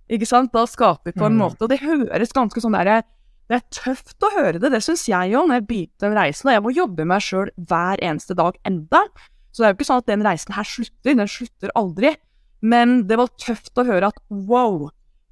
[0.09, 0.49] Ikke sant?
[0.55, 1.41] Da skaper vi på en mm.
[1.43, 3.03] måte Og det høres ganske sånn derre
[3.49, 6.49] det er tøft å høre det, det syns jeg jo, når jeg begynte den reisen.
[6.49, 9.01] Og jeg må jobbe med meg sjøl hver eneste dag enda.
[9.49, 12.13] Så det er jo ikke sånn at den reisen her slutter, den slutter aldri.
[12.61, 14.91] Men det var tøft å høre at wow,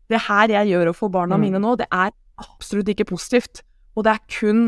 [0.10, 1.46] det her jeg gjør overfor barna mm.
[1.46, 3.62] mine nå, det er absolutt ikke positivt.
[3.94, 4.68] Og det er kun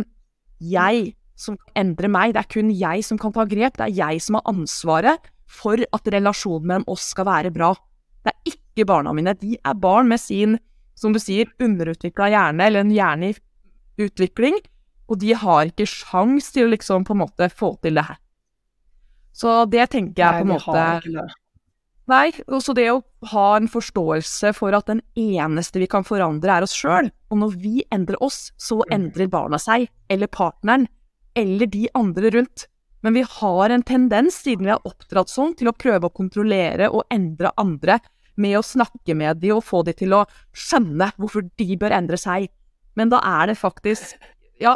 [0.60, 4.24] jeg som endrer meg, det er kun jeg som kan ta grep, det er jeg
[4.26, 7.72] som har ansvaret for at relasjonen mellom oss skal være bra.
[8.22, 9.34] Det er ikke barna mine.
[9.39, 10.60] De er barn med sin
[11.00, 13.38] som du sier, underutvikla hjerne, eller en hjerne i
[14.04, 14.60] utvikling,
[15.10, 18.20] og de har ikke sjans til å liksom på en måte få til det her.
[19.34, 21.30] Så det tenker jeg på en måte
[22.10, 26.66] Nei, også det å ha en forståelse for at den eneste vi kan forandre, er
[26.66, 27.12] oss sjøl.
[27.30, 28.93] Og når vi endrer oss, så mm.
[28.95, 30.88] endrer barna seg, eller partneren,
[31.38, 32.66] eller de andre rundt.
[33.06, 36.89] Men vi har en tendens, siden vi er oppdratt sånn, til å prøve å kontrollere
[36.89, 38.00] og endre andre
[38.42, 40.24] med å snakke med de og få de til å
[40.56, 42.50] skjønne hvorfor de bør endre seg.
[43.00, 44.16] Men da er det faktisk
[44.64, 44.76] Ja,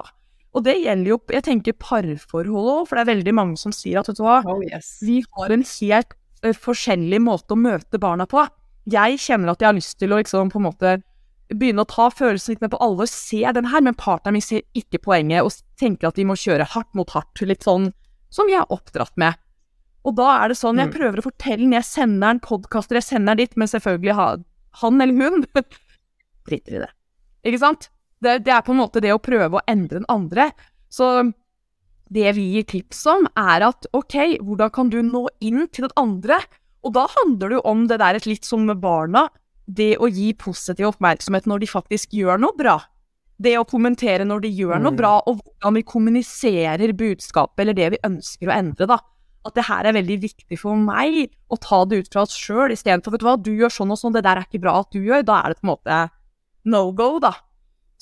[0.54, 4.00] og det gjelder jo jeg tenker parforhold òg, for det er veldig mange som sier
[4.00, 4.96] at vet du hva, Oh, yes.
[5.04, 6.14] vi har en helt
[6.64, 8.46] forskjellig måte å møte barna på.
[8.92, 10.94] Jeg kjenner at jeg har lyst til å liksom på en måte
[11.54, 14.64] begynne å ta følelsene litt mer på alvor, se den her, men partneren min ser
[14.78, 17.92] ikke poenget og tenker at vi må kjøre hardt mot hardt, litt sånn
[18.34, 19.38] som vi er oppdratt med.
[20.06, 20.94] Og da er det sånn, jeg Mm.
[20.98, 24.28] prøver å fortelle når jeg sender en podkaster, jeg sender den dit, men selvfølgelig ha,
[24.82, 25.46] han eller hun
[26.48, 26.90] driter i det.
[27.46, 27.90] Ikke sant?
[28.24, 30.52] Det, det er på en måte det å prøve å endre den andre.
[30.92, 31.34] Så
[32.14, 35.96] det vi gir tips om, er at ok, hvordan kan du nå inn til den
[35.98, 36.40] andre?
[36.84, 39.30] Og da handler det jo om det der litt som med barna,
[39.68, 42.78] det å gi positiv oppmerksomhet når de faktisk gjør noe bra.
[43.40, 44.98] Det å kommentere når de gjør noe Mm.
[45.00, 49.00] bra, og hvordan vi kommuniserer budskapet eller det vi ønsker å endre, da.
[49.44, 52.72] At det her er veldig viktig for meg å ta det ut fra oss sjøl,
[52.72, 54.94] istedenfor vet du hva, du gjør sånn og sånn, det der er ikke bra at
[54.96, 55.26] du gjør.
[55.28, 56.00] Da er det på en måte
[56.72, 57.34] no go, da.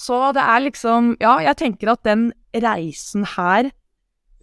[0.01, 3.69] Så det er liksom Ja, jeg tenker at den reisen her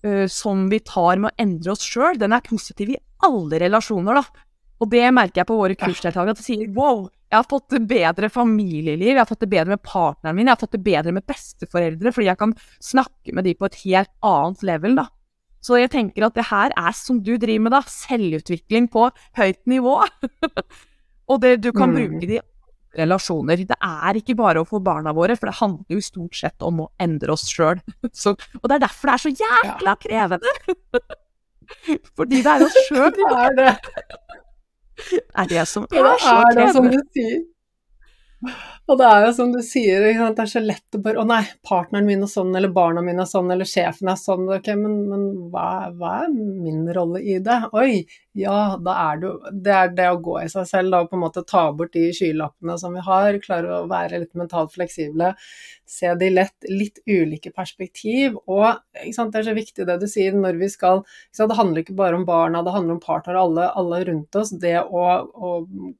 [0.04, 4.20] uh, som vi tar med å endre oss sjøl, den er positiv i alle relasjoner,
[4.20, 4.44] da.
[4.78, 7.82] Og det merker jeg på våre kursdeltakere, at de sier wow, jeg har fått det
[7.90, 11.14] bedre familieliv, jeg har fått det bedre med partneren min, jeg har fått det bedre
[11.16, 15.08] med besteforeldre, fordi jeg kan snakke med de på et helt annet level, da.
[15.64, 19.58] Så jeg tenker at det her er som du driver med, da, selvutvikling på høyt
[19.66, 19.96] nivå.
[21.30, 21.96] og det, du kan Mm.
[21.98, 22.44] bruke det i
[22.98, 23.56] relasjoner.
[23.68, 26.80] Det er ikke bare å få barna våre, for det handler jo stort sett om
[26.86, 27.80] å endre oss sjøl.
[28.62, 30.54] Og det er derfor det er så jækla krevende!
[32.16, 33.74] Fordi det er oss sjøl Det er det.
[35.36, 37.42] er det som Det er så er det som du sier.
[38.88, 41.42] Og det er jo som du sier, det er så lett å bare Å nei,
[41.66, 44.46] partneren min er sånn, eller barna mine er sånn, eller sjefen er sånn.
[44.56, 45.66] Ok, men, men hva,
[45.98, 47.58] hva er min rolle i det?
[47.76, 48.06] Oi,
[48.38, 49.32] ja, da er det
[49.66, 51.92] Det er det å gå i seg selv, da, og på en måte ta bort
[51.92, 55.34] de skylappene som vi har, klare å være litt mentalt fleksible,
[55.88, 58.36] se de lett litt ulike perspektiv.
[58.48, 58.66] Og
[59.12, 61.98] sant, det er så viktig det du sier når vi skal sant, Det handler ikke
[61.98, 64.54] bare om barna, det handler om partner, alle, alle rundt oss.
[64.56, 65.52] Det å, å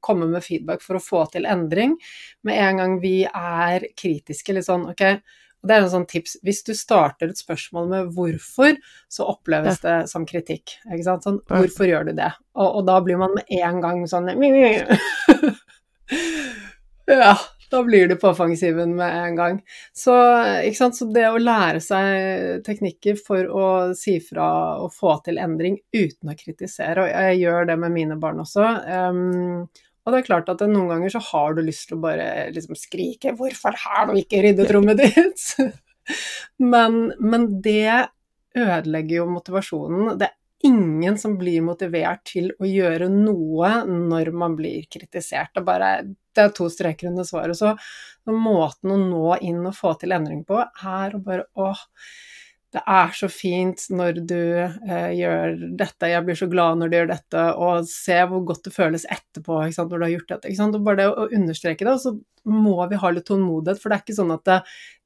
[0.05, 1.97] komme med feedback for å få til endring.
[2.47, 5.05] Med en gang vi er kritiske, litt sånn ok,
[5.59, 8.76] og det er en sånn tips, Hvis du starter et spørsmål med 'hvorfor',
[9.11, 10.79] så oppleves det som kritikk.
[10.87, 11.24] ikke sant?
[11.24, 11.41] Sånn.
[11.47, 14.29] 'Hvorfor gjør du det?' Og, og da blir man med en gang sånn
[17.09, 17.37] Ja,
[17.70, 19.62] da blir du på offensiven med en gang.
[19.93, 20.14] Så,
[20.74, 26.29] så det å lære seg teknikker for å si fra og få til endring uten
[26.33, 28.64] å kritisere, og jeg gjør det med mine barn også.
[28.89, 29.68] Um,
[30.09, 32.78] og det er klart at noen ganger så har du lyst til å bare liksom
[32.80, 35.74] skrike 'Hvorfor har du ikke ryddet rommet ditt?'
[36.72, 38.09] men, men det
[38.56, 40.14] ødelegger jo motivasjonen.
[40.16, 45.52] Det er ingen som blir motivert til å gjøre noe når man blir kritisert.
[45.54, 47.61] Det, bare, det er to streker under svaret.
[47.61, 47.76] Så
[48.32, 51.84] måten å nå inn og få til endring på, er å bare åh,
[52.77, 56.97] det er så fint når du eh, gjør dette, jeg blir så glad når du
[56.99, 60.53] gjør dette, og se hvor godt det føles etterpå når du har gjort dette.
[60.66, 62.14] Og bare det å understreke det, og så
[62.51, 64.59] må vi ha litt tålmodighet, for det er ikke sånn at det,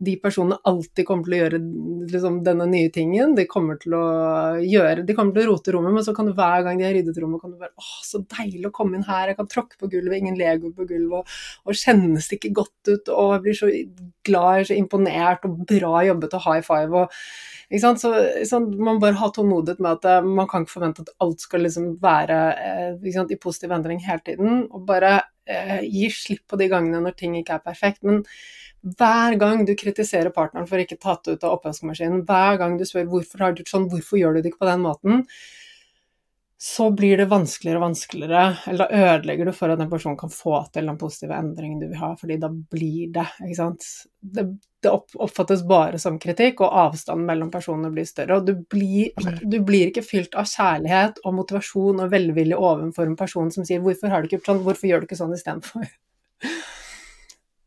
[0.09, 1.61] de personene alltid kommer til å gjøre
[2.13, 3.37] liksom, denne nye tingen.
[3.39, 4.03] De kommer til å
[4.63, 6.97] gjøre, de kommer til å rote rommet, men så kan du hver gang de har
[6.97, 9.81] ryddet rommet, kan du være Å, så deilig å komme inn her, jeg kan tråkke
[9.81, 13.47] på gulvet, ingen Lego på gulvet, og, og kjennes det ikke godt ut, og jeg
[13.47, 13.73] blir så
[14.27, 17.19] glad, jeg er så imponert, og bra jobbet, og high five, og
[17.73, 18.03] ikke sant?
[18.03, 18.11] Så,
[18.49, 21.65] sånn, man bare har tålmodighet med at eh, man kan ikke forvente at alt skal
[21.65, 22.41] liksom være
[22.99, 24.67] ikke sant, i positiv endring hele tiden.
[24.69, 28.03] Og bare eh, gi slipp på de gangene når ting ikke er perfekt.
[28.07, 28.23] Men
[28.83, 33.11] hver gang du kritiserer partneren for ikke tatt ut av oppvaskmaskinen, hver gang du spør
[33.13, 35.27] hvorfor har du gjort sånn, hvorfor gjør du det ikke på den måten,
[36.65, 40.31] så blir det vanskeligere og vanskeligere, eller da ødelegger du for at en person kan
[40.31, 43.87] få til den positive endringen du vil ha, fordi da blir det, ikke sant.
[44.23, 44.45] Det,
[44.87, 48.39] det oppfattes bare som kritikk, og avstanden mellom personene blir større.
[48.39, 49.11] Og du blir,
[49.43, 53.83] du blir ikke fylt av kjærlighet og motivasjon og velvilje overfor en person som sier
[53.83, 55.91] 'hvorfor har du ikke gjort sånn', 'hvorfor gjør du ikke sånn istedenfor'?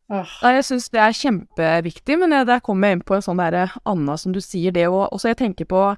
[0.07, 0.29] Ah.
[0.43, 3.37] Ja, jeg syns det er kjempeviktig, men jeg- der kommer jeg inn på en sånn
[3.41, 5.97] derre Anna, som du sier det, og også jeg tenker på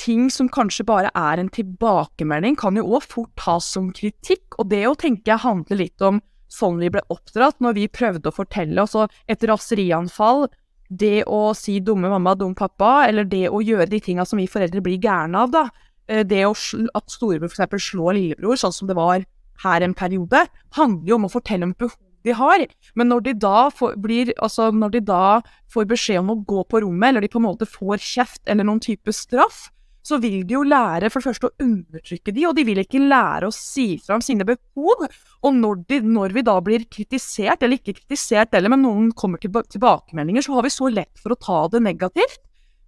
[0.00, 4.70] ting som kanskje bare er en tilbakemelding, kan jo òg fort tas som kritikk, og
[4.72, 6.20] det å tenke jeg handler litt om
[6.54, 10.46] sånn vi ble oppdratt når vi prøvde å fortelle oss, og et raserianfall,
[10.90, 14.50] det å si dumme mamma, dum pappa, eller det å gjøre de tinga som vi
[14.50, 15.64] foreldre blir gærne av, da,
[16.10, 19.24] Eh, det å at storebror eksempel slår lillebror, sånn som det var
[19.64, 20.44] her en periode,
[20.76, 22.64] handler jo om å fortelle om behov de har.
[22.96, 25.40] Men når de da får, blir, altså når de da
[25.72, 28.66] får beskjed om å gå på rommet, eller de på en måte får kjeft eller
[28.68, 29.68] noen type straff,
[30.04, 33.00] så vil de jo lære for det første å undertrykke de, og de vil ikke
[33.00, 35.06] lære å si fram sine behov.
[35.40, 39.40] Og når, de, når vi da blir kritisert, eller ikke kritisert heller, men noen kommer
[39.40, 42.42] til tilbakemeldinger, så har vi så lett for å ta det negativt.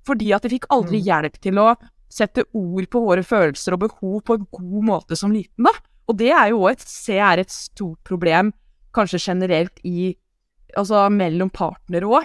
[0.07, 1.07] Fordi at de fikk aldri mm.
[1.09, 1.71] hjelp til å
[2.13, 5.73] sette ord på våre følelser og behov på en god måte som liten, da.
[6.07, 8.53] Og det er jo òg et, C er et stort problem,
[8.97, 10.13] kanskje generelt i
[10.77, 12.25] Altså mellom partnere òg.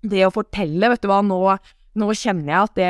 [0.00, 1.36] Det å fortelle, vet du hva, nå,
[2.00, 2.86] nå kjenner jeg at det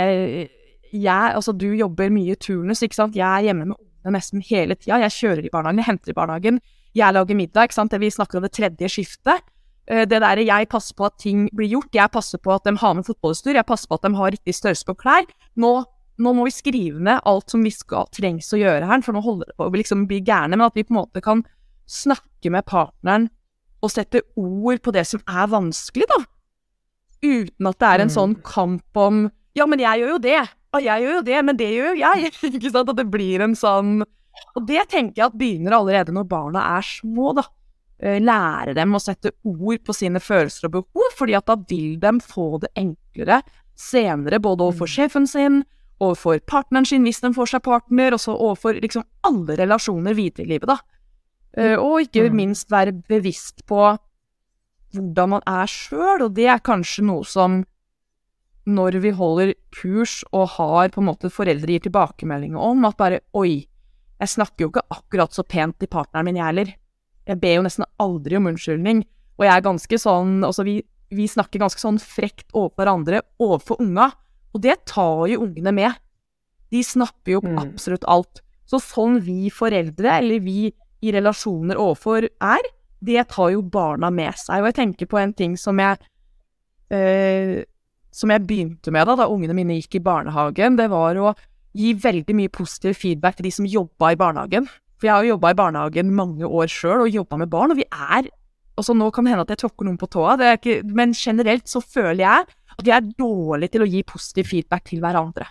[1.02, 3.18] jeg, altså du jobber mye turnus, ikke sant.
[3.18, 5.00] Jeg er hjemme med ungene nesten hele tida.
[5.04, 6.62] Jeg kjører i barnehagen, jeg henter i barnehagen.
[6.96, 7.96] Jeg lager middag, ikke sant.
[8.00, 9.44] Vi snakker om det tredje skiftet.
[9.86, 11.92] Eh, det der jeg passer på at ting blir gjort.
[11.94, 13.58] Jeg passer på at de har med fotballutstyr.
[13.58, 15.28] Jeg passer på at de har riktig størrelse på klær.
[15.56, 15.84] Nå
[16.16, 19.20] nå må vi skrive ned alt som vi skal, trengs å gjøre her, for nå
[19.24, 20.56] holder det på å liksom bli gærne.
[20.56, 21.42] Men at vi på en måte kan
[21.90, 23.28] snakke med partneren
[23.84, 26.22] og sette ord på det som er vanskelig, da.
[27.26, 28.44] Uten at det er en sånn mm.
[28.46, 29.26] kamp om
[29.56, 30.40] Ja, men jeg gjør jo det.
[30.74, 32.32] Og jeg gjør jo det, men det gjør jo jeg.
[32.50, 32.90] Ikke sant?
[32.90, 34.00] At det blir en sånn
[34.56, 37.46] Og det tenker jeg at begynner allerede når barna er små, da.
[37.96, 41.94] Eh, lære dem å sette ord på sine følelser og behov, fordi at da vil
[42.02, 43.40] de få det enklere
[43.76, 44.92] senere, både overfor mm.
[44.92, 45.62] sjefen sin,
[46.04, 50.44] overfor partneren sin hvis den får seg partner, og så overfor liksom alle relasjoner videre
[50.44, 50.76] i livet, da.
[51.56, 52.36] Uh, og ikke mm.
[52.36, 53.80] minst være bevisst på
[54.92, 57.62] hvordan man er sjøl, og det er kanskje noe som
[58.66, 63.22] når vi holder kurs og har på en måte foreldre gir tilbakemeldinger om at bare
[63.38, 63.62] oi,
[64.16, 66.72] jeg snakker jo ikke akkurat så pent til partneren min, jeg heller.
[67.26, 69.02] Jeg ber jo nesten aldri om unnskyldning,
[69.36, 70.78] og jeg er ganske sånn Altså, vi,
[71.14, 74.10] vi snakker ganske sånn frekt overfor hverandre overfor unga,
[74.54, 76.02] og det tar jo ungene med.
[76.72, 77.60] De snapper jo opp mm.
[77.62, 78.42] absolutt alt.
[78.66, 80.72] Så sånn vi foreldre, eller vi
[81.04, 82.70] i relasjoner overfor, er,
[83.04, 84.62] det tar jo barna med seg.
[84.62, 86.00] Og jeg tenker på en ting som jeg
[86.96, 87.60] øh,
[88.16, 90.78] Som jeg begynte med da, da ungene mine gikk i barnehagen.
[90.78, 91.34] Det var å
[91.76, 94.68] gi veldig mye positiv feedback til de som jobba i barnehagen.
[94.96, 97.82] For jeg har jo jobba i barnehagen mange år sjøl, og jobba med barn, og
[97.82, 98.32] vi er
[98.76, 101.80] Altså, nå kan det hende at jeg tråkker noen på tåa, ikke, men generelt så
[101.80, 102.42] føler jeg
[102.76, 105.46] at vi er dårlige til å gi positiv feedback til hverandre.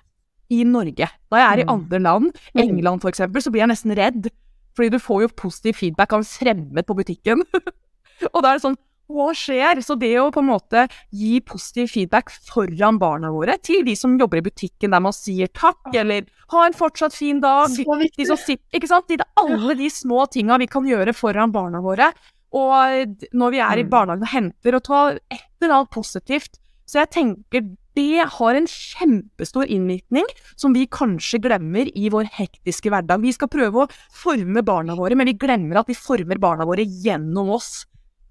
[0.53, 1.07] I Norge.
[1.33, 1.71] Da jeg er i mm.
[1.73, 2.61] andre land, mm.
[2.61, 4.29] England for eksempel, så blir jeg nesten redd.
[4.77, 7.41] Fordi du får jo positiv feedback av en fremmed på butikken.
[8.33, 8.77] og da er det sånn
[9.11, 9.81] hva skjer?
[9.85, 14.17] Så det å på en måte gi positiv feedback foran barna våre, til de som
[14.19, 17.69] jobber i butikken der man sier takk, eller ha en fortsatt fin dag.
[17.69, 19.09] De sitter, ikke sant?
[19.11, 22.11] De, alle de små tinga vi kan gjøre foran barna våre.
[22.55, 23.89] Og når vi er i mm.
[23.91, 28.67] barnehagen og henter, og ta et eller annet positivt så jeg tenker det har en
[28.67, 30.25] kjempestor innvirkning
[30.59, 33.23] som vi kanskje glemmer i vår hektiske hverdag.
[33.23, 36.83] Vi skal prøve å forme barna våre, men vi glemmer at vi former barna våre
[36.83, 37.85] gjennom oss.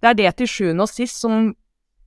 [0.05, 1.53] Det er det til sjuende og sist som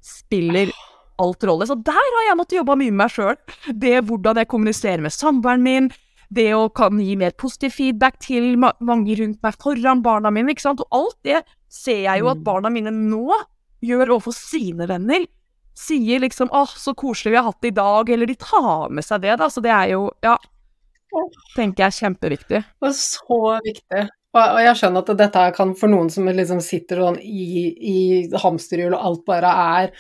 [0.06, 0.72] spiller
[1.18, 1.66] alt rolle.
[1.66, 3.38] Så der har jeg måttet jobbe mye med meg sjøl.
[3.74, 5.89] Det hvordan jeg kommuniserer med samboeren min,
[6.30, 10.68] det å kan gi mer positiv feedback til mange rundt meg foran barna mine, ikke
[10.68, 10.84] sant.
[10.84, 11.41] Og alt det
[11.72, 12.45] ser jeg jo at mm.
[12.45, 13.26] barna mine nå
[13.86, 15.26] gjør overfor sine venner
[15.78, 19.06] sier liksom 'Å, så koselig vi har hatt det i dag', eller de tar med
[19.06, 19.50] seg det, da.
[19.50, 20.38] Så det er jo, ja
[21.56, 22.60] Tenker jeg er kjempeviktig.
[22.84, 24.02] Og så viktig.
[24.36, 28.00] Og, og jeg skjønner at dette kan for noen som liksom sitter sånn i, i
[28.44, 29.94] hamsterhjul, og alt bare er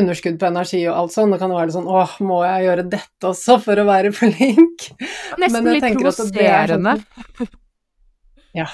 [0.00, 2.84] underskudd på energi og alt sånn, da kan det være sånn åh, må jeg gjøre
[2.92, 4.90] dette også for å være flink?
[5.40, 6.96] Nesten litt sånn provoserende.
[7.00, 7.50] Sånn,
[8.60, 8.68] ja.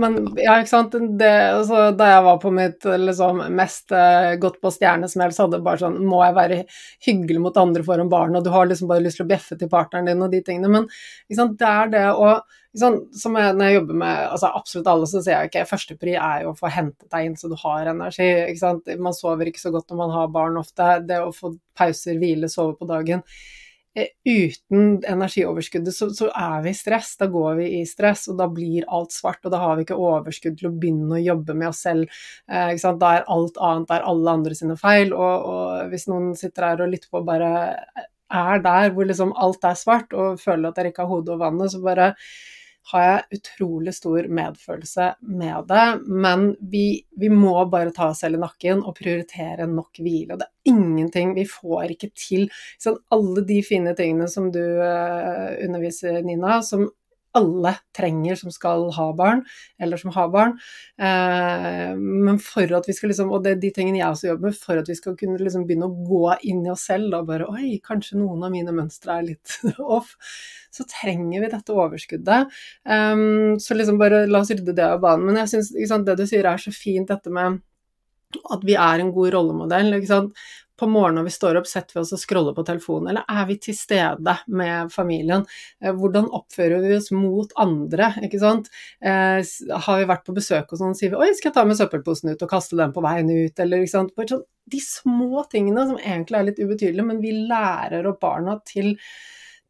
[0.00, 0.94] Men ja, ikke sant.
[1.20, 5.58] Det, altså, da jeg var på mitt liksom, mest uh, godt på stjernesmell, så hadde
[5.58, 6.60] det bare sånn Må jeg være
[7.06, 9.70] hyggelig mot andre foran barn, og du har liksom bare lyst til å bjeffe til
[9.72, 10.72] partneren din og de tingene.
[10.72, 12.32] Men ikke sant, det er det å
[12.78, 16.44] som jeg, Når jeg jobber med altså, absolutt alle, så sier jeg ikke førstepri er
[16.44, 18.28] jo å få hentet deg inn så du har energi.
[19.02, 20.92] Man sover ikke så godt når man har barn ofte.
[21.02, 23.24] Det å få pauser, hvile, sove på dagen
[23.98, 28.46] uten energioverskuddet så, så, er vi i stress, da går vi i stress, og da
[28.50, 31.72] blir alt svart, og da har vi ikke overskudd til å begynne å jobbe med
[31.72, 32.20] oss selv.
[32.50, 32.70] Eh,
[33.00, 36.84] da er alt annet er alle andre sine feil, og, og hvis noen sitter her
[36.84, 37.50] og lytter på og bare
[38.30, 41.48] er der hvor liksom alt er svart, og føler at dere ikke har hodet over
[41.48, 42.12] vannet, så bare
[42.90, 45.86] har jeg utrolig stor medfølelse med det.
[46.08, 46.84] Men vi,
[47.20, 50.38] vi, må bare ta oss selv i nakken og prioritere nok hvile.
[50.40, 52.48] Det er ingenting Vi får ikke til
[52.82, 56.88] sånn, alle de fine tingene som du uh, underviser, Nina, som
[57.36, 59.42] alle trenger som skal ha barn,
[59.80, 60.56] eller som har barn.
[61.00, 64.50] Eh, men for at vi skal liksom, og det er de tingene jeg også jobber
[64.50, 67.28] med, for at vi skal kunne liksom begynne å gå inn i oss selv og
[67.30, 69.58] bare Oi, kanskje noen av mine mønstre er litt
[69.98, 70.16] off
[70.70, 72.60] så trenger vi dette overskuddet.
[72.86, 75.26] Um, så liksom bare la oss rydde det av banen.
[75.26, 77.58] Men jeg syns det du sier er så fint, dette med
[78.54, 79.94] at vi er en god rollemodell.
[79.98, 80.42] ikke sant?
[80.80, 83.48] på morgenen når vi står opp, setter vi oss og scroller på telefonen, eller er
[83.50, 85.44] vi til stede med familien?
[85.82, 88.70] Eh, hvordan oppfører vi oss mot andre, ikke sant?
[89.04, 89.40] Eh,
[89.86, 92.32] har vi vært på besøk hos noen, sier vi 'oi, skal jeg ta med søppelposen
[92.32, 94.16] ut og kaste den på veien ut', eller ikke sant.
[94.30, 98.96] Sånn, de små tingene som egentlig er litt ubetydelige, men vi lærer opp barna til,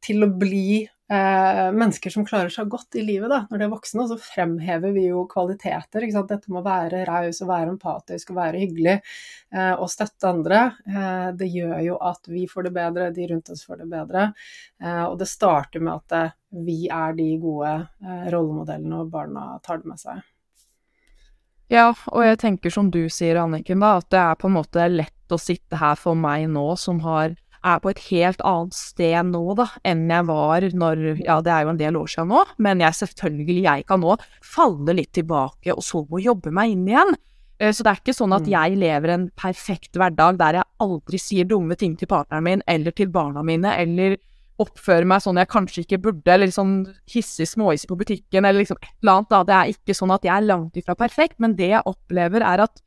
[0.04, 4.06] til å bli mennesker som klarer seg godt i livet da, når de er voksne.
[4.06, 6.06] Så fremhever vi jo kvaliteter.
[6.06, 10.60] Dette med å være raus og være empatisk og være hyggelig eh, og støtte andre.
[10.86, 14.28] Eh, det gjør jo at vi får det bedre, de rundt oss får det bedre.
[14.82, 16.36] Eh, og det starter med at eh,
[16.66, 20.22] vi er de gode eh, rollemodellene, og barna tar det med seg.
[21.70, 24.88] Ja, og jeg tenker som du sier, Anniken, da, at det er på en måte
[24.90, 27.36] lett å sitte her for meg nå som har
[27.66, 31.66] er på et helt annet sted nå da, enn jeg var når Ja, det er
[31.66, 35.74] jo en del år siden nå, men jeg selvfølgelig, jeg kan nå falle litt tilbake
[35.74, 37.14] og så må jobbe meg inn igjen.
[37.60, 38.52] Eh, så det er ikke sånn at mm.
[38.54, 42.96] jeg lever en perfekt hverdag der jeg aldri sier dumme ting til partneren min eller
[42.96, 44.16] til barna mine, eller
[44.60, 46.74] oppfører meg sånn jeg kanskje ikke burde, eller sånn
[47.08, 49.30] hissig småhiss på butikken, eller liksom et eller annet.
[49.32, 49.42] da.
[49.48, 52.64] Det er ikke sånn at jeg er langt ifra perfekt, men det jeg opplever, er
[52.66, 52.82] at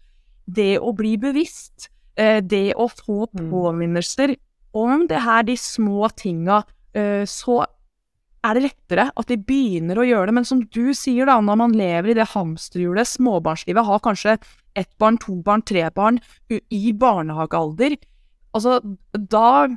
[0.45, 3.47] det å bli bevisst, eh, det å få mm.
[3.49, 4.35] påminnelser
[4.73, 6.63] om det her, de små tinga,
[6.97, 7.61] uh, så
[8.43, 10.37] er det lettere at de begynner å gjøre det.
[10.39, 14.35] Men som du sier, da, når man lever i det hamsterhjulet, småbarnslivet, har kanskje
[14.75, 16.19] ett barn, to barn, tre barn
[16.51, 17.95] i barnehagealder,
[18.53, 18.81] altså
[19.13, 19.71] da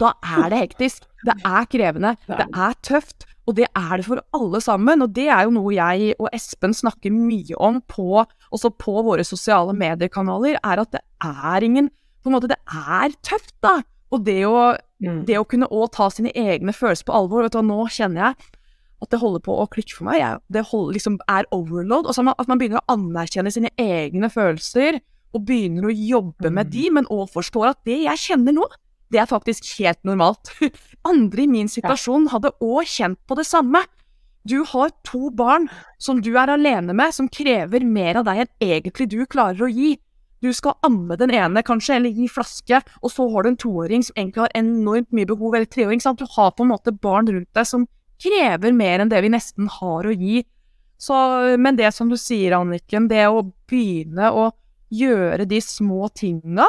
[0.00, 1.06] da er det hektisk.
[1.26, 2.14] Det er krevende.
[2.26, 3.26] Det er tøft.
[3.46, 5.04] Og det er det for alle sammen.
[5.04, 9.26] Og det er jo noe jeg og Espen snakker mye om på, også på våre
[9.26, 11.92] sosiale mediekanaler, er at det er ingen
[12.22, 13.76] På en måte, det er tøft, da.
[14.14, 15.24] Og det å, mm.
[15.28, 18.52] det å kunne òg ta sine egne følelser på alvor vet du, Nå kjenner jeg
[19.04, 20.20] at det holder på å klikke for meg.
[20.22, 22.08] Jeg, det holder, liksom, er overload.
[22.08, 25.02] Altså at man begynner å anerkjenne sine egne følelser,
[25.36, 26.96] og begynner å jobbe med de, mm.
[26.96, 28.64] men òg forstår at det jeg kjenner nå,
[29.12, 30.50] det er faktisk helt normalt.
[31.10, 33.84] Andre i min situasjon hadde òg kjent på det samme.
[34.46, 35.66] Du har to barn
[36.02, 39.70] som du er alene med, som krever mer av deg enn egentlig du klarer å
[39.70, 39.96] gi.
[40.46, 44.04] Du skal amme den ene, kanskje, eller gi flaske, og så har du en toåring
[44.06, 46.02] som egentlig har enormt mye behov, eller treåring.
[46.02, 46.22] Sant?
[46.22, 47.88] Du har på en måte barn rundt deg som
[48.22, 50.44] krever mer enn det vi nesten har å gi.
[50.98, 51.16] Så,
[51.60, 54.48] men det som du sier, Anniken, det å begynne å
[54.94, 56.64] gjøre de små tinga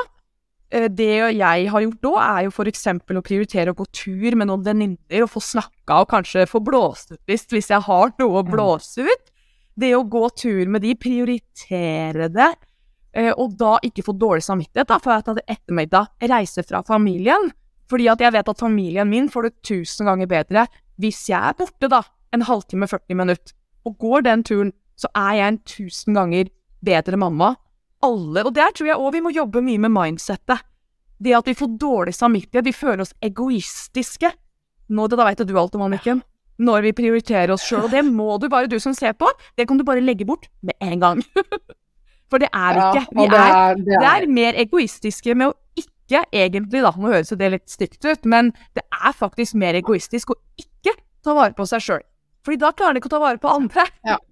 [0.73, 4.49] eh, Det jeg har gjort da, er jo eksempel å prioritere å gå tur med
[4.49, 8.41] noen venninner og få snakka og kanskje få blåst ut hvis, hvis jeg har noe
[8.41, 9.31] å blåse ut.
[9.77, 12.49] Det å gå tur med de, prioritere det,
[13.17, 17.51] og da ikke få dårlig samvittighet da, for at jeg hadde ettermiddag reise fra familien.
[17.89, 20.67] Fordi at jeg vet at familien min får det tusen ganger bedre
[21.01, 22.01] hvis jeg er borte da,
[22.33, 23.53] en halvtime, 40 minutter.
[23.85, 26.49] Og går den turen, så er jeg en tusen ganger
[26.83, 27.53] bedre mamma.
[28.03, 30.65] Alle, og der tror jeg òg vi må jobbe mye med mindsettet.
[31.17, 34.29] Det at vi får dårlig samvittighet, vi føler oss egoistiske.
[34.93, 36.21] Nå, det da veit du alt om, Anniken.
[36.57, 39.67] Når vi prioriterer oss sjøl, og det må du bare, du som ser på, det
[39.69, 41.25] kan du bare legge bort med en gang.
[42.31, 43.15] For det er vi ja, ikke.
[43.15, 44.09] Vi er, det er, det er.
[44.11, 48.53] er, mer egoistiske med å ikke egentlig, da, nå høres det litt stygt ut, men
[48.77, 52.05] det er faktisk mer egoistisk å ikke ta vare på seg sjøl.
[52.47, 53.87] Fordi da klarer de ikke å ta vare på andre.
[54.07, 54.19] Ja.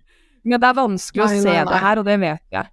[0.45, 1.69] Men det er vanskelig nei, å se nei, nei.
[1.71, 2.67] det her, og det vet jeg.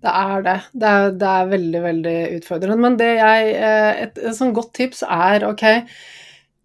[0.00, 0.56] Det er det.
[0.72, 2.78] Det er, det er veldig, veldig utfordrende.
[2.82, 5.64] Men det jeg eh, Et, et sånn godt tips er ok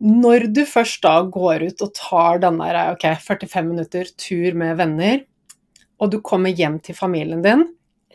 [0.07, 5.21] Når du først da går ut og tar denne ok, 45 minutter tur med venner,
[5.99, 7.65] og du kommer hjem til familien din,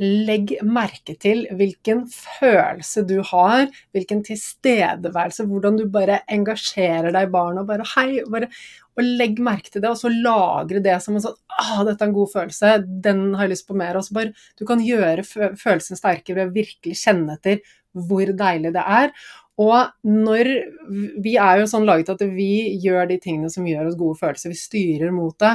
[0.01, 7.33] legg merke til hvilken følelse du har, hvilken tilstedeværelse, hvordan du bare engasjerer deg i
[7.33, 7.67] barna.
[7.69, 8.49] Bare hei, bare,
[8.97, 12.09] og legg merke til det, og så lagre det som en sånn ah, dette er
[12.09, 12.73] en god følelse,
[13.05, 16.49] den har jeg lyst på mer Og så Bare, du kan gjøre følelsen sterkere ved
[16.49, 17.61] å virkelig kjenne etter
[17.93, 19.13] hvor deilig det er.
[19.61, 20.49] Og når
[21.25, 24.53] Vi er jo sånn laget at vi gjør de tingene som gjør oss gode følelser.
[24.53, 25.53] Vi styrer mot det.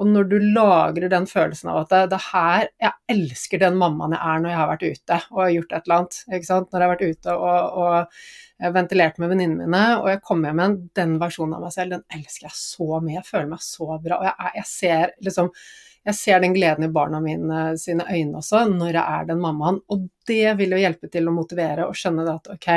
[0.00, 4.14] Og når du lagrer den følelsen av at det, det her Jeg elsker den mammaen
[4.16, 6.22] jeg er når jeg har vært ute og har gjort et eller annet.
[6.30, 6.70] ikke sant?
[6.70, 10.58] Når jeg har vært ute og, og ventilert med venninnene mine, og jeg kommer hjem
[10.60, 13.14] med den versjonen av meg selv, den elsker jeg så mye.
[13.18, 14.18] Jeg føler meg så bra.
[14.18, 15.54] Og jeg, jeg ser liksom
[16.00, 19.82] jeg ser den gleden i barna mine sine øyne også, når jeg er den mammaen.
[19.92, 22.68] Og det vil jo hjelpe til å motivere og skjønne at ok,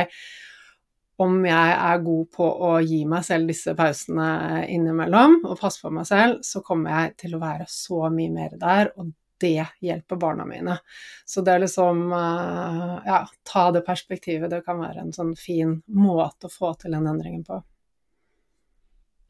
[1.21, 5.91] om jeg er god på å gi meg selv disse pausene innimellom og passe på
[5.93, 9.11] meg selv, så kommer jeg til å være så mye mer der, og
[9.43, 10.77] det hjelper barna mine.
[11.25, 14.49] Så det er liksom eh, Ja, ta det perspektivet.
[14.49, 17.59] Det kan være en sånn fin måte å få til den endringen på.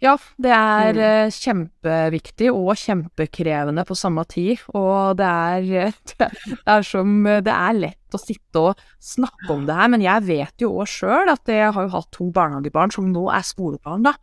[0.03, 1.31] Ja, det er mm.
[1.31, 4.59] kjempeviktig og kjempekrevende på samme tid.
[4.75, 6.27] Og det er, det
[6.67, 10.65] er, som Det er lett å sitte og snakke om det her, men jeg vet
[10.65, 14.13] jo òg sjøl at jeg har jo hatt to barnehagebarn som nå er skolebarn, da.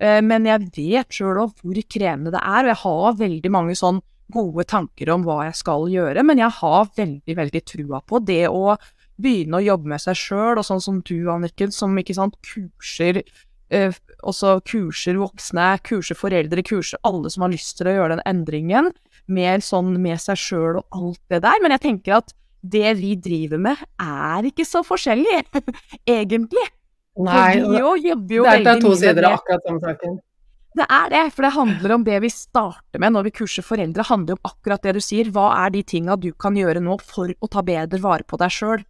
[0.00, 3.76] Eh, men jeg vet sjøl òg hvor krevende det er, og jeg har veldig mange
[3.80, 8.20] sånn gode tanker om hva jeg skal gjøre, men jeg har veldig, veldig trua på
[8.22, 8.76] det å
[9.20, 13.20] begynne å jobbe med seg sjøl, og sånn som du, Anniken, som ikke sant, kurser
[13.20, 13.96] eh,
[14.26, 18.90] også kurser voksne, kurser foreldre, kurser alle som har lyst til å gjøre den endringen.
[19.30, 21.62] Mer sånn med seg sjøl og alt det der.
[21.62, 25.42] Men jeg tenker at det vi driver med, er ikke så forskjellig,
[26.18, 26.66] egentlig.
[27.20, 30.18] Nei, vi jo jobber jo Det er to sider av akkurat samme saken.
[30.78, 34.06] Det er det, for det handler om det vi starter med når vi kurser foreldre.
[34.06, 35.30] handler om akkurat det du sier.
[35.34, 38.54] Hva er de tinga du kan gjøre nå for å ta bedre vare på deg
[38.54, 38.84] sjøl?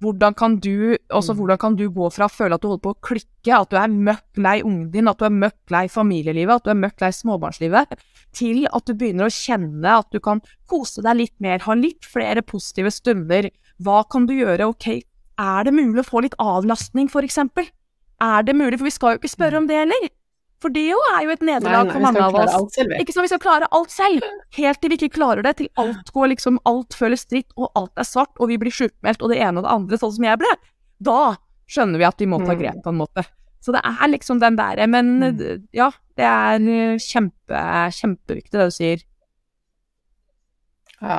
[0.00, 1.38] Hvordan kan du, også, mm.
[1.38, 3.76] hvordan kan du gå fra å føle at du holder på å klikke, at du
[3.76, 7.04] er møkk lei ungen din, at du er møkk lei familielivet, at du er møkk
[7.04, 7.92] lei småbarnslivet,
[8.36, 10.40] til at du begynner å kjenne at du kan
[10.70, 13.50] kose deg litt mer, ha litt flere positive stunder.
[13.84, 14.70] Hva kan du gjøre?
[14.72, 14.88] Ok,
[15.40, 17.68] er det mulig å få litt avlastning, eksempel?
[18.20, 20.08] Er det mulig, for vi skal jo ikke spørre om det heller.
[20.60, 22.76] For det jo er jo et nederlag for mange av oss.
[22.76, 24.26] Ikke sånn at vi skal klare alt selv.
[24.58, 27.92] Helt til vi ikke klarer det, til alt går liksom, alt føles dritt, og alt
[28.00, 30.40] er svart, og vi blir sjukmeldt, og det ene og det andre, sånn som jeg
[30.42, 30.52] ble.
[31.00, 31.20] Da
[31.70, 32.58] skjønner vi at vi må ta mm.
[32.60, 33.24] grep på en måte.
[33.64, 35.66] Så det er liksom den derre Men mm.
[35.76, 36.62] ja, det er
[37.00, 37.64] kjempe,
[37.96, 39.02] kjempeviktig det du sier.
[41.00, 41.16] Ja,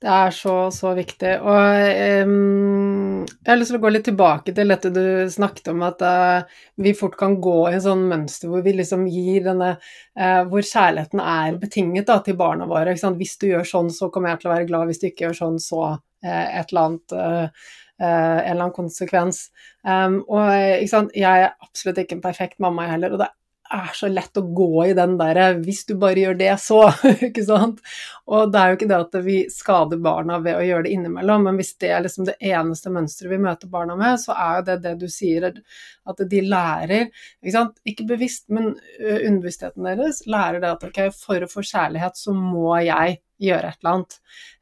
[0.00, 1.32] det er så, så viktig.
[1.42, 5.02] Og um, jeg har lyst til å gå litt tilbake til dette du
[5.32, 9.08] snakket om, at uh, vi fort kan gå i en sånn mønster hvor vi liksom
[9.10, 12.94] gir denne uh, Hvor kjærligheten er betinget da, til barna våre.
[13.18, 14.92] Hvis du gjør sånn, så kommer jeg til å være glad.
[14.92, 17.20] Hvis du ikke gjør sånn, så uh, et eller annet
[18.00, 19.50] en eller annen konsekvens.
[19.84, 23.12] Um, og jeg er absolutt ikke en perfekt mamma, jeg heller.
[23.12, 23.26] Og det
[23.74, 26.90] er så lett å gå i den derre 'hvis du bare gjør det, så',
[27.28, 27.80] ikke sant.
[28.26, 31.46] Og det er jo ikke det at vi skader barna ved å gjøre det innimellom,
[31.46, 34.66] men hvis det er liksom det eneste mønsteret vi møter barna med, så er jo
[34.68, 37.10] det det du sier, at de lærer,
[37.42, 42.18] ikke sant, ikke bevisst, men underbevisstheten deres lærer det at ok, for å få kjærlighet
[42.18, 44.18] så må jeg gjøre et eller annet.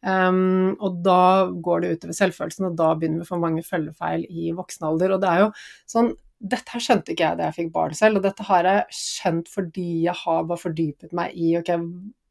[0.06, 4.24] Um, og da går det utover selvfølelsen, og da begynner vi å få mange følgefeil
[4.30, 5.16] i voksen alder.
[5.16, 5.52] Og det er jo
[5.90, 8.84] sånn dette her skjønte ikke jeg da jeg fikk barn selv, og dette har jeg
[8.94, 11.72] skjønt fordi jeg har bare fordypet meg i ok,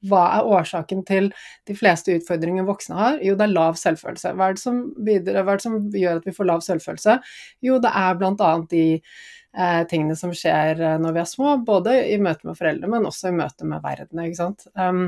[0.08, 1.32] hva er årsaken til
[1.68, 3.18] de fleste utfordringer voksne har?
[3.26, 4.34] Jo, det er lav selvfølelse.
[4.38, 7.18] Hva er det som, videre, er det som gjør at vi får lav selvfølelse?
[7.66, 8.52] Jo, det er bl.a.
[8.72, 12.92] de eh, tingene som skjer eh, når vi er små, både i møte med foreldre,
[12.94, 14.68] men også i møte med verden, ikke sant.
[14.78, 15.08] Um,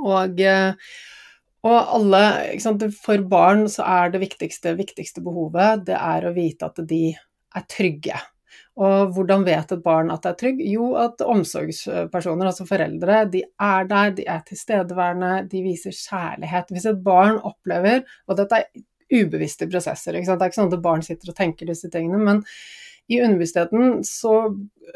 [0.00, 0.92] og eh,
[1.60, 2.20] og alle,
[3.04, 7.10] For barn så er det viktigste, viktigste behovet det er å vite at de
[7.56, 8.18] er trygge.
[8.80, 10.60] Og hvordan vet et barn at det er trygg?
[10.64, 16.70] Jo, at omsorgspersoner, altså foreldre, de er der, de er tilstedeværende, de viser kjærlighet.
[16.72, 21.02] Hvis et barn opplever Og dette er ubevisste prosesser, det er ikke sånn at barn
[21.02, 22.44] sitter og tenker disse tingene, men
[23.10, 24.34] i underbevisstheten så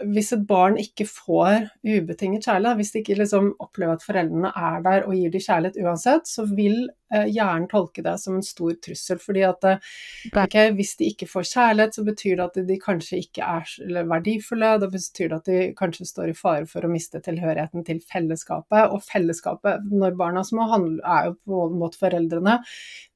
[0.07, 4.85] hvis et barn ikke får ubetinget kjærlighet, hvis de ikke liksom opplever at foreldrene er
[4.87, 6.87] der og gir dem kjærlighet uansett, så vil
[7.29, 9.21] hjernen tolke det som en stor trussel.
[9.23, 9.93] fordi at eh,
[10.33, 14.73] okay, hvis de ikke får kjærlighet, så betyr det at de kanskje ikke er verdifulle.
[14.83, 18.91] Da betyr det at de kanskje står i fare for å miste tilhørigheten til fellesskapet.
[18.91, 20.69] Og fellesskapet, når barna er små,
[21.05, 22.59] er jo på en måte foreldrene.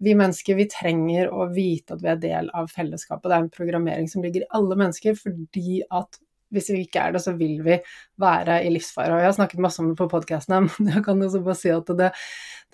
[0.05, 3.29] Vi mennesker vi trenger å vite at vi er del av fellesskapet.
[3.29, 6.21] Det er en programmering som ligger i alle mennesker fordi at
[6.55, 7.79] hvis vi ikke er det, så vil vi
[8.21, 9.13] være i livsfare.
[9.15, 11.73] Og jeg har snakket masse om det på podkastene, men jeg kan også bare si
[11.75, 12.11] at det,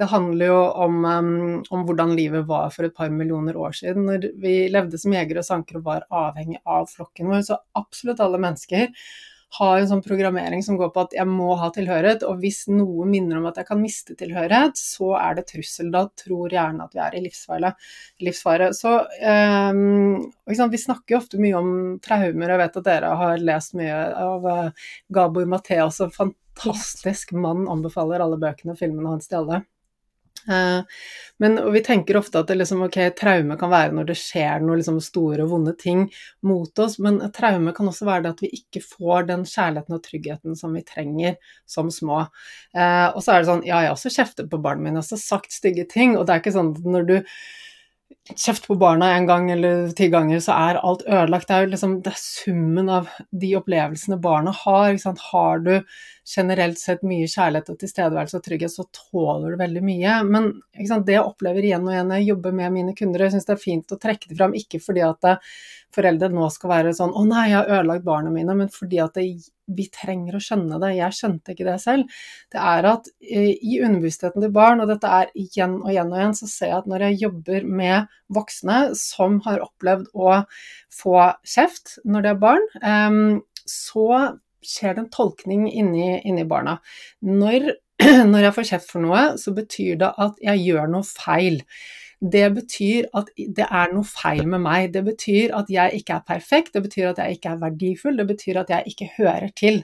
[0.00, 4.08] det handler jo om, um, om, hvordan livet var for et par millioner år siden,
[4.08, 7.46] når vi levde som jegere og sankere og var avhengig av flokken vår.
[7.46, 8.90] Så absolutt alle mennesker
[9.54, 13.06] har en sånn programmering som går på at jeg må ha tilhørighet, og hvis noe
[13.08, 15.92] minner om at jeg kan miste tilhørighet, så er det trussel.
[15.94, 18.70] Da tror gjerne at vi er i livsfare.
[18.74, 18.94] Så
[19.70, 21.74] um, Vi snakker jo ofte mye om
[22.04, 27.32] traumer, og jeg vet at dere har lest mye av uh, Gabor Matheas, en fantastisk
[27.36, 29.62] mann, anbefaler alle bøkene og filmene hans til alle.
[30.48, 30.80] Eh,
[31.38, 35.00] men vi tenker ofte at liksom, okay, traume kan være når det skjer noen liksom
[35.02, 36.04] store og vonde ting
[36.46, 40.04] mot oss, men traume kan også være det at vi ikke får den kjærligheten og
[40.04, 42.26] tryggheten som vi trenger som små.
[42.76, 45.02] Eh, og så er det sånn, ja, jeg har også kjeftet på barna mine, jeg
[45.02, 47.18] har også sagt stygge ting, og det er ikke sånn at når du
[48.32, 51.48] kjeft på barna en gang eller ti ganger, så er alt ødelagt.
[51.48, 53.10] Det er jo liksom det er summen av
[53.42, 54.96] de opplevelsene barna har.
[55.32, 55.74] Har du
[56.24, 60.18] generelt sett mye kjærlighet og tilstedeværelse og trygghet, så tåler du veldig mye.
[60.24, 63.48] Men det jeg opplever igjen og igjen når jeg jobber med mine kunder, jeg syns
[63.48, 65.34] det er fint å trekke det fram, ikke fordi at
[65.94, 69.14] foreldre nå skal være sånn 'Å nei, jeg har ødelagt barna mine', men fordi at
[69.14, 69.26] det,
[69.68, 72.18] vi trenger å skjønne det, jeg skjønte ikke det selv,
[72.52, 76.18] det er at eh, i underbevisstheten til barn, og dette er igjen og igjen og
[76.18, 80.44] igjen, så ser jeg at når jeg jobber med voksne som har opplevd å
[80.92, 84.08] få kjeft når de er barn, ehm, så
[84.68, 86.78] skjer det en tolkning inni, inni barna.
[87.24, 87.70] Når,
[88.32, 91.62] når jeg får kjeft for noe, så betyr det at jeg gjør noe feil
[92.32, 94.90] det betyr at det er noe feil med meg.
[94.94, 98.28] Det betyr at jeg ikke er perfekt, det betyr at jeg ikke er verdifull, det
[98.30, 99.82] betyr at jeg ikke hører til.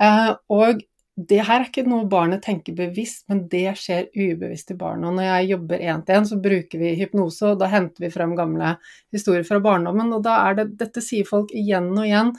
[0.00, 0.82] Eh, og
[1.18, 5.08] det her er ikke noe barnet tenker bevisst, men det skjer ubevisst i barnet.
[5.10, 8.12] Og når jeg jobber én til én, så bruker vi hypnose, og da henter vi
[8.14, 8.76] frem gamle
[9.14, 10.12] historier fra barndommen.
[10.14, 12.30] Og da er det Dette sier folk igjen og igjen.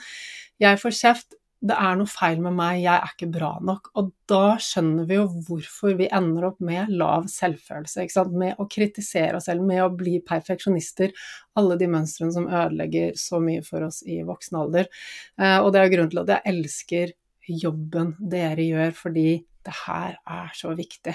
[0.60, 3.90] Jeg får kjeft, det er noe feil med meg, jeg er ikke bra nok.
[4.00, 8.06] Og da skjønner vi jo hvorfor vi ender opp med lav selvfølelse.
[8.32, 11.12] Med å kritisere oss selv, med å bli perfeksjonister.
[11.60, 14.88] Alle de mønstrene som ødelegger så mye for oss i voksen alder.
[15.36, 17.14] Eh, og det er grunnen til at jeg elsker
[17.60, 19.28] jobben dere gjør, fordi
[19.66, 21.12] det her er så viktig.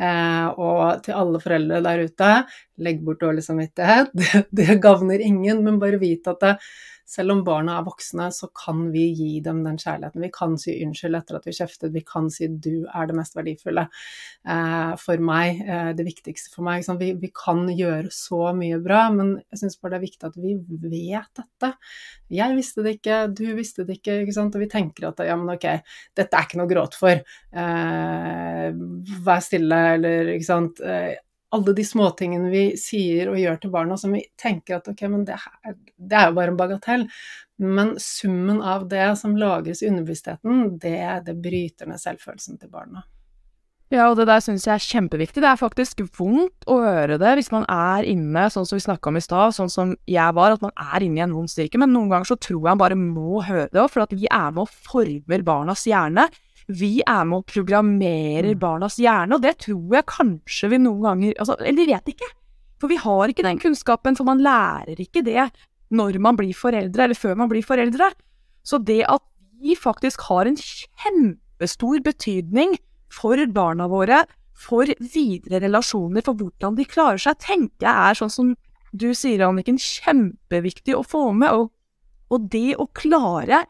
[0.00, 2.32] Eh, og til alle foreldre der ute,
[2.80, 4.16] legg bort dårlig samvittighet.
[4.16, 6.56] Det, det gagner ingen, men bare vit at det,
[7.08, 10.22] selv om barna er voksne, så kan vi gi dem den kjærligheten.
[10.24, 13.36] Vi kan si unnskyld etter at vi kjeftet, vi kan si du er det mest
[13.36, 16.86] verdifulle eh, for meg, eh, det viktigste for meg.
[17.00, 20.40] Vi, vi, kan gjøre så mye bra, men jeg syns bare det er viktig at
[20.40, 20.56] vi
[20.88, 21.72] vet dette.
[22.32, 25.54] Jeg visste det ikke, du visste det ikke, ikke og vi tenker at ja, men
[25.56, 25.68] ok,
[26.16, 27.20] dette er ikke noe gråt for.
[27.64, 28.66] Eh,
[29.28, 30.80] vær stille, eller ikke sant.
[31.54, 35.24] Alle de småtingene vi sier og gjør til barna som vi tenker at ok, men
[35.28, 37.08] det, her, det er jo bare en bagatell.
[37.62, 40.98] Men summen av det som lagres i underbevisstheten, det,
[41.28, 43.04] det bryter ned selvfølelsen til barna.
[43.92, 45.42] Ja, og det der syns jeg er kjempeviktig.
[45.44, 49.10] Det er faktisk vondt å høre det hvis man er inne, sånn som vi snakka
[49.10, 51.78] om i stad, sånn som jeg var, at man er inne i en vond styrke.
[51.78, 54.50] Men noen ganger så tror jeg man bare må høre det, for at vi er
[54.56, 56.26] med og former barnas hjerne
[56.72, 58.60] vi er med og programmerer mm.
[58.60, 62.30] barnas hjerne, og det tror jeg kanskje vi noen ganger altså, Eller vet ikke.
[62.80, 65.48] For vi har ikke den kunnskapen, for man lærer ikke det
[65.94, 68.10] når man blir foreldre, eller før man blir foreldre.
[68.64, 69.22] Så det at
[69.60, 72.74] vi faktisk har en kjempestor betydning
[73.12, 78.32] for barna våre, for videre relasjoner, for hvordan de klarer seg, tenker jeg er sånn
[78.32, 78.52] som
[78.94, 81.50] du sier, Anniken, kjempeviktig å få med.
[81.52, 81.72] Og,
[82.30, 83.64] og det å klare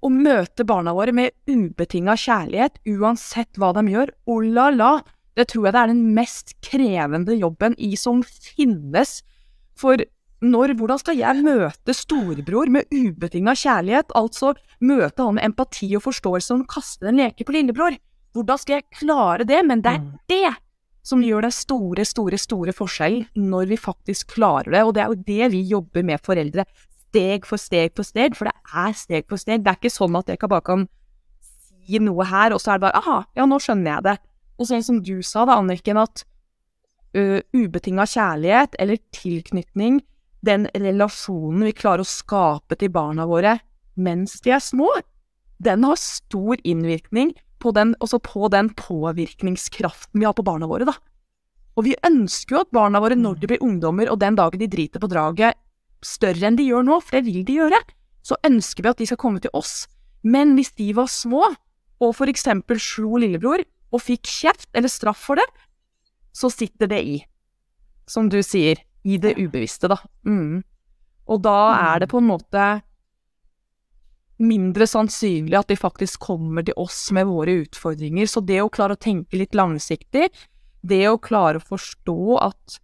[0.00, 4.92] å møte barna våre med ubetinga kjærlighet, uansett hva de gjør, oh la la,
[5.38, 9.20] det tror jeg det er den mest krevende jobben i som finnes.
[9.78, 10.00] For
[10.40, 16.06] når, hvordan skal jeg møte storebror med ubetinga kjærlighet, altså møte han med empati og
[16.08, 17.96] forståelse og kaste en leke på lillebror?
[18.36, 19.60] Hvordan skal jeg klare det?
[19.66, 20.10] Men det er mm.
[20.30, 20.52] det
[21.06, 25.12] som gjør den store, store, store forskjellen når vi faktisk klarer det, og det er
[25.12, 26.66] jo det vi jobber med foreldre
[27.10, 29.64] steg for steg for steg, for det er steg for steg.
[29.64, 30.86] Det er ikke sånn at jeg bare kan
[31.42, 34.16] si noe her, og så er det bare aha, ja, nå skjønner jeg det.
[34.60, 36.24] Og sånn som du sa da, Anniken, at
[37.16, 40.00] uh, ubetinga kjærlighet eller tilknytning,
[40.46, 43.58] den relasjonen vi klarer å skape til barna våre
[44.00, 44.88] mens de er små,
[45.60, 50.94] den har stor innvirkning på den, på den påvirkningskraften vi har på barna våre, da.
[51.76, 54.70] Og vi ønsker jo at barna våre, når de blir ungdommer, og den dagen de
[54.70, 55.58] driter på draget,
[56.04, 57.80] større enn de gjør nå, for det vil de gjøre,
[58.24, 59.84] så ønsker vi at de skal komme til oss.
[60.22, 61.46] Men hvis de var små,
[62.00, 65.46] og for eksempel slo lillebror, og fikk kjeft eller straff for det,
[66.36, 67.16] så sitter det i.
[68.08, 69.96] Som du sier, i det ubevisste, da.
[70.28, 70.60] Mm.
[71.30, 72.64] Og da er det på en måte
[74.40, 78.28] mindre sannsynlig at de faktisk kommer til oss med våre utfordringer.
[78.28, 80.28] Så det å klare å tenke litt langsiktig,
[80.80, 82.80] det å klare å forstå at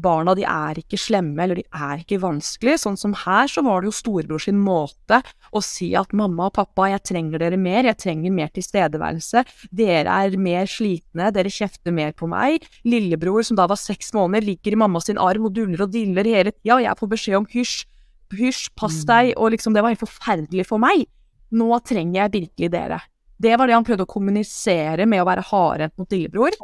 [0.00, 2.80] barna de er ikke slemme, eller de er ikke vanskelige.
[2.82, 5.20] Sånn som her, så var det jo storebror sin måte
[5.52, 10.18] å si at mamma og pappa, jeg trenger dere mer, jeg trenger mer tilstedeværelse, dere
[10.24, 12.66] er mer slitne, dere kjefter mer på meg.
[12.88, 16.28] Lillebror, som da var seks måneder, ligger i mamma sin arm og duller og diller
[16.28, 17.78] hele tida, og jeg får beskjed om hysj,
[18.32, 19.08] hysj, pass mm.
[19.12, 21.06] deg, og liksom, det var helt forferdelig for meg.
[21.52, 23.02] Nå trenger jeg virkelig dere.
[23.42, 26.56] Det var det han prøvde å kommunisere med å være hardhendt mot lillebror.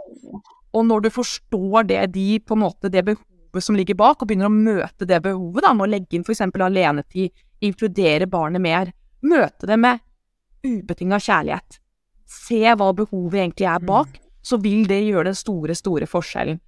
[0.76, 4.28] Og når du forstår det, de, på en måte, det behovet som ligger bak, og
[4.28, 6.44] begynner å møte det behovet da, med å legge inn f.eks.
[6.44, 7.32] alenetid,
[7.64, 8.92] inkludere barnet mer,
[9.24, 10.02] møte det med
[10.66, 11.78] ubetinga kjærlighet,
[12.28, 16.60] se hva behovet egentlig er bak, så vil det gjøre den store, store forskjellen.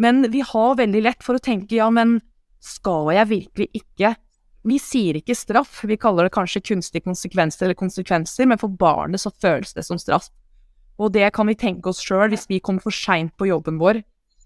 [0.00, 2.20] Men vi har veldig lett for å tenke ja, men
[2.62, 4.14] skal jeg virkelig ikke
[4.62, 9.18] Vi sier ikke straff, vi kaller det kanskje kunstige konsekvenser eller konsekvenser, men for barnet
[9.18, 10.28] så føles det som straff.
[11.00, 14.02] Og det kan vi tenke oss sjøl hvis vi kommer for seint på jobben vår,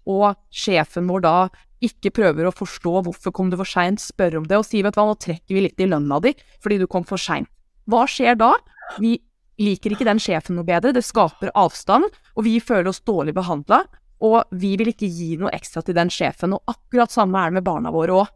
[0.07, 1.35] og sjefen vår da
[1.83, 4.95] ikke prøver å forstå hvorfor kom du for seint, spør om det og sier vet
[4.95, 6.33] du hva, nå trekker vi litt i lønna di
[6.63, 7.49] fordi du kom for seint.
[7.87, 8.53] Hva skjer da?
[8.99, 9.17] Vi
[9.61, 13.83] liker ikke den sjefen noe bedre, det skaper avstand, og vi føler oss dårlig behandla.
[14.25, 17.59] Og vi vil ikke gi noe ekstra til den sjefen, og akkurat samme er det
[17.59, 18.31] med barna våre òg.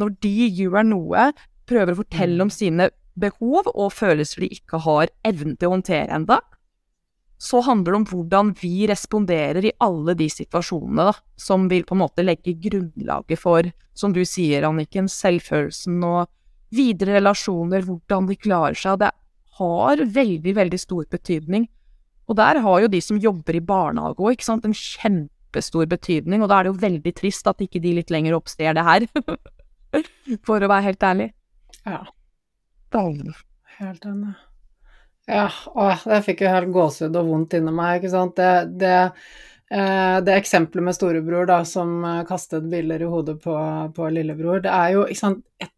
[0.00, 1.30] Når de gjør noe,
[1.68, 6.12] prøver å fortelle om sine behov og følelser de ikke har evnen til å håndtere
[6.12, 6.40] enda,
[7.38, 11.96] så handler det om hvordan vi responderer i alle de situasjonene da, som vil på
[11.96, 16.30] en måte legge grunnlaget for, som du sier, Anniken, selvfølelsen og
[16.74, 19.02] videre relasjoner, hvordan de klarer seg.
[19.02, 19.10] Det
[19.58, 21.68] har veldig, veldig stor betydning.
[22.30, 26.42] Og der har jo de som jobber i barnehage òg, ikke sant, en kjempestor betydning,
[26.42, 29.06] og da er det jo veldig trist at ikke de litt lenger oppstår det her,
[30.46, 31.28] for å være helt ærlig.
[31.84, 32.00] Ja.
[33.78, 34.34] Helt enig.
[35.26, 38.36] Ja, åh, det fikk jo helt gåsehud og vondt inni meg, ikke sant.
[38.36, 38.96] Det, det,
[39.72, 43.54] eh, det eksempelet med storebror da, som eh, kastet biller i hodet på,
[43.96, 45.72] på lillebror, det er jo ikke sant, et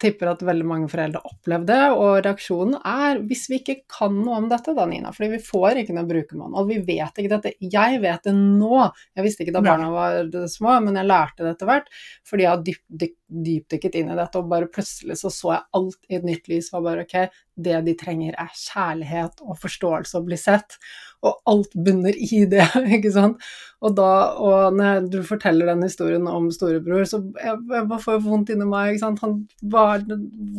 [0.00, 4.38] tipper at veldig mange foreldre opplevde det, og reaksjonen er hvis vi ikke kan noe
[4.42, 7.54] om dette, da, Nina, fordi vi får ikke noe brukermanual, vi vet ikke dette.
[7.58, 8.84] Jeg vet det nå,
[9.18, 11.90] jeg visste ikke da barna var små, men jeg lærte det etter hvert,
[12.28, 13.12] fordi jeg har dyp,
[13.48, 16.72] dypdykket inn i dette, og bare plutselig så så jeg alt i et nytt lys,
[16.74, 17.18] var bare ok,
[17.58, 20.78] det de trenger er kjærlighet og forståelse og bli sett,
[21.26, 22.66] og alt bunner i det,
[22.98, 23.48] ikke sant.
[23.82, 24.10] Og da,
[24.42, 28.66] og når du forteller den historien om storebror, så jeg, jeg får jo vondt inni
[28.68, 29.22] meg, ikke sant.
[29.24, 29.40] Han,
[29.72, 29.86] hva,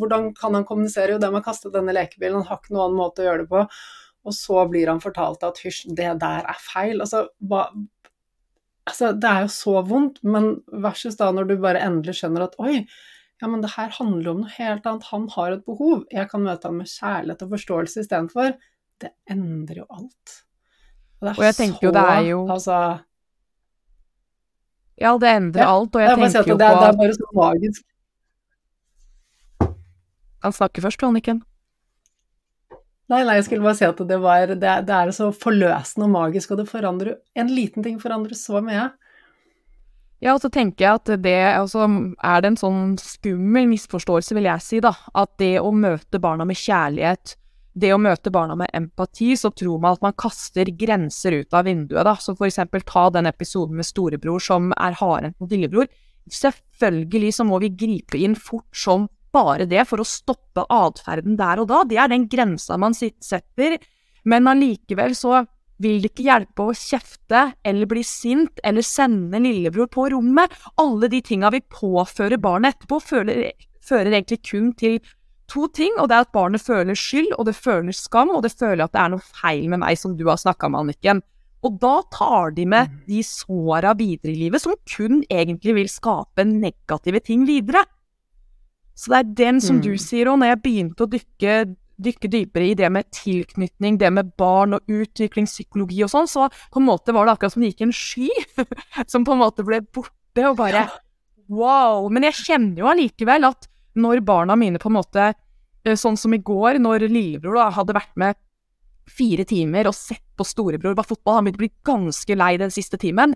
[0.00, 1.14] hvordan kan han kommunisere?
[1.14, 3.44] Jo, det med å kaste denne lekebilen, han har ikke noen annen måte å gjøre
[3.44, 3.64] det på.
[4.28, 7.00] Og så blir han fortalt at hysj, det der er feil.
[7.00, 7.66] Altså, hva,
[8.88, 10.52] altså, det er jo så vondt, men
[10.84, 12.82] versus da når du bare endelig skjønner at oi,
[13.40, 16.44] ja, men det her handler om noe helt annet, han har et behov, jeg kan
[16.44, 18.56] møte ham med kjærlighet og forståelse istedenfor.
[19.00, 20.40] Det endrer jo alt.
[21.20, 22.76] Og, og jeg tenker så, jo det er jo altså,
[25.00, 27.30] Ja, det endrer ja, alt, og jeg, jeg tenker jo det, Det er bare så
[27.36, 27.86] magisk.
[30.40, 31.42] Han snakker først, Anniken.
[33.10, 36.12] Nei, nei, jeg skulle bare si at det, var, det, det er så forløsende og
[36.14, 38.86] magisk, og det forandrer En liten ting forandrer så mye.
[40.20, 41.86] Ja, og så tenker jeg at det altså,
[42.22, 44.92] er det en sånn skummel misforståelse, vil jeg si, da.
[45.16, 47.34] At det å møte barna med kjærlighet
[47.80, 51.66] det å møte barna med empati, så tror man at man kaster grenser ut av
[51.68, 52.16] vinduet, da.
[52.20, 55.88] Så for eksempel ta den episoden med storebror som er hardhendt mot lillebror.
[56.30, 61.62] Selvfølgelig så må vi gripe inn fort som bare det for å stoppe atferden der
[61.62, 61.84] og da.
[61.86, 63.78] Det er den grensa man setter.
[64.28, 65.44] Men allikevel så
[65.80, 70.52] vil det ikke hjelpe å kjefte eller bli sint eller sende lillebror på rommet.
[70.80, 73.46] Alle de tinga vi påfører barnet etterpå, føler,
[73.84, 74.98] fører egentlig kun til
[75.50, 78.52] to ting, og det er at barnet føler skyld, og det føler skam, og det
[78.54, 81.22] føler at det er noe feil med meg, som du har snakka med, Anniken.
[81.66, 83.00] Og da tar de med mm.
[83.10, 87.84] de såra videre i livet, som kun egentlig vil skape negative ting videre.
[88.96, 90.00] Så det er den som du mm.
[90.00, 91.56] sier òg, når jeg begynte å dykke,
[92.00, 96.80] dykke, dypere i det med tilknytning, det med barn og utviklingspsykologi og sånn, så på
[96.80, 98.30] en måte var det akkurat som det gikk en sky
[99.12, 100.86] som på en måte ble borte, og bare
[101.50, 102.08] wow.
[102.12, 103.68] Men jeg kjenner jo allikevel at
[104.00, 107.96] når barna mine på en måte eh, Sånn som i går, når lillebror da, hadde
[107.96, 108.38] vært med
[109.10, 112.72] fire timer og sett på storebror på fotball, han begynte å bli ganske lei den
[112.74, 113.34] siste timen.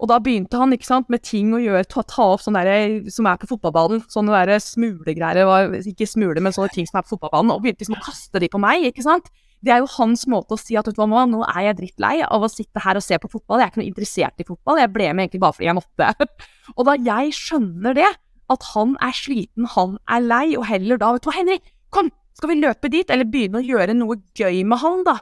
[0.00, 2.94] Og da begynte han ikke sant, med ting å gjøre, ta, ta opp sånne der,
[3.12, 7.14] som er på fotballbanen, sånne der smulegreier, ikke smule, men sånne ting som er på
[7.14, 9.28] fotballbanen, og begynte liksom å kaste de på meg, ikke sant.
[9.60, 12.14] Det er jo hans måte å si at vet du hva, nå er jeg drittlei
[12.24, 14.80] av å sitte her og se på fotball, jeg er ikke noe interessert i fotball,
[14.80, 16.30] jeg ble med egentlig bare fordi jeg måtte.
[16.78, 18.08] og da jeg skjønner det,
[18.50, 21.58] at han er sliten, han er lei, og heller da Vet du hva, Henry,
[21.94, 25.18] kom, skal vi løpe dit, eller begynne å gjøre noe gøy med han, da?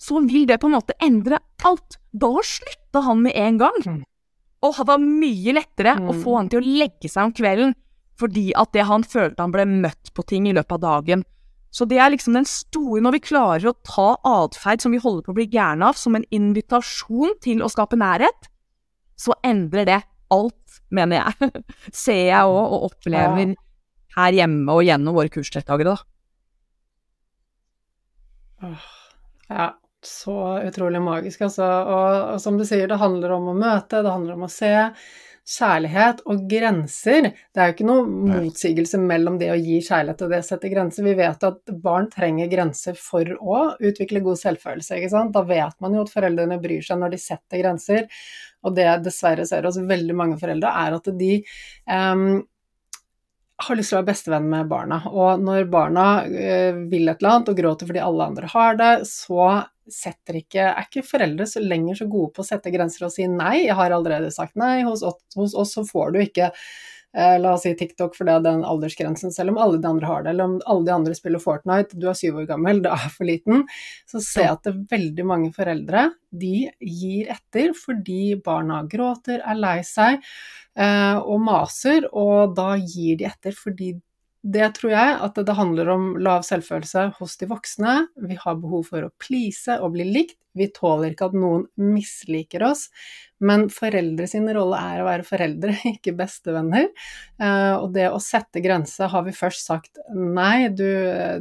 [0.00, 1.98] Så vil det på en måte endre alt.
[2.10, 3.82] Da slutta han med en gang.
[3.84, 3.98] Mm.
[4.64, 6.08] Og det var mye lettere mm.
[6.08, 7.74] å få han til å legge seg om kvelden,
[8.20, 11.24] fordi at det han følte han ble møtt på ting i løpet av dagen.
[11.70, 15.22] Så det er liksom den store Når vi klarer å ta atferd som vi holder
[15.22, 18.48] på å bli gærne av, som en invitasjon til å skape nærhet,
[19.20, 20.00] så endrer det
[20.34, 21.50] alt, mener jeg.
[22.04, 23.54] Ser jeg òg, og opplever
[24.16, 25.98] her hjemme og gjennom våre kursdeltakere, da.
[29.50, 29.70] Ja,
[30.04, 31.64] så utrolig magisk, altså.
[31.64, 34.72] Og, og, som du sier, det handler om å møte, det handler om å se.
[35.50, 37.30] Kjærlighet og grenser.
[37.50, 40.70] Det er jo ikke noe motsigelse mellom det å gi kjærlighet og det å sette
[40.70, 41.06] grenser.
[41.08, 45.00] Vi vet at barn trenger grenser for å utvikle god selvfølelse.
[45.34, 48.06] Da vet man jo at foreldrene bryr seg når de setter grenser.
[48.66, 51.34] Og det jeg dessverre ser hos veldig mange foreldre, er at de
[51.88, 52.24] um,
[53.60, 55.02] har lyst til å være bestevenn med barna.
[55.10, 58.92] Og når barna uh, vil et eller annet og gråter fordi alle andre har det,
[59.08, 59.50] så
[59.90, 63.26] setter ikke, er ikke foreldre så lenger så gode på å sette grenser og si
[63.30, 63.64] nei.
[63.64, 64.80] Jeg har allerede sagt nei.
[64.86, 65.02] Hos,
[65.36, 66.52] hos oss så får du ikke
[67.12, 70.22] la oss si TikTok, for det er den aldersgrensen, selv om alle de andre har
[70.22, 73.08] det, eller om alle de andre spiller Fortnite, du er syv år gammel, det er
[73.10, 73.64] for liten,
[74.10, 79.42] så ser jeg at det er veldig mange foreldre de gir etter fordi barna gråter,
[79.42, 80.20] er lei seg
[80.78, 83.94] eh, og maser, og da gir de etter fordi
[84.40, 87.96] det tror jeg at det handler om lav selvfølelse hos de voksne.
[88.24, 90.38] Vi har behov for å please og bli likt.
[90.56, 92.86] Vi tåler ikke at noen misliker oss.
[93.44, 96.88] Men foreldre sin rolle er å være foreldre, ikke bestevenner.
[97.40, 100.88] Eh, og det å sette grenser har vi først sagt nei, du,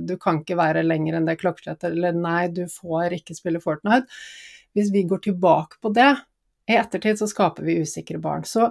[0.03, 4.11] du kan ikke være lenger enn det klokkeslettet, eller nei, du får ikke spille Fortnite.
[4.75, 6.11] Hvis vi går tilbake på det,
[6.69, 8.43] i ettertid så skaper vi usikre barn.
[8.45, 8.67] Så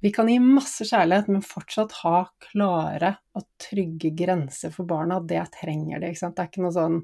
[0.00, 5.20] vi kan gi masse kjærlighet, men fortsatt ha klare og trygge grenser for barna.
[5.20, 6.10] Det trenger de.
[6.10, 6.36] ikke sant?
[6.38, 7.02] Det er ikke noe sånn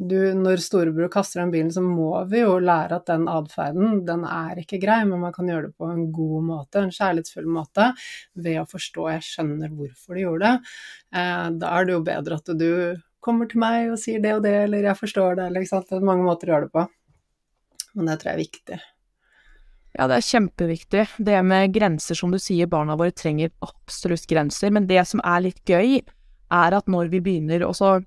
[0.00, 4.22] du, Når storebror kaster den bilen, så må vi jo lære at den atferden, den
[4.24, 7.90] er ikke grei, men man kan gjøre det på en god måte, en kjærlighetsfull måte,
[8.32, 10.72] ved å forstå jeg skjønner hvorfor du gjorde det.
[11.20, 12.70] Eh, da er det jo bedre at du
[13.20, 15.92] kommer til meg og sier det og det, eller jeg forstår det, eller ikke sant.
[15.92, 16.86] Det er mange måter å gjøre det på.
[17.92, 18.80] Men det tror jeg er viktig.
[19.98, 21.06] Ja, det er kjempeviktig.
[21.18, 24.70] Det med grenser, som du sier, barna våre trenger absolutt grenser.
[24.70, 25.98] Men det som er litt gøy,
[26.50, 28.00] er at når vi begynner også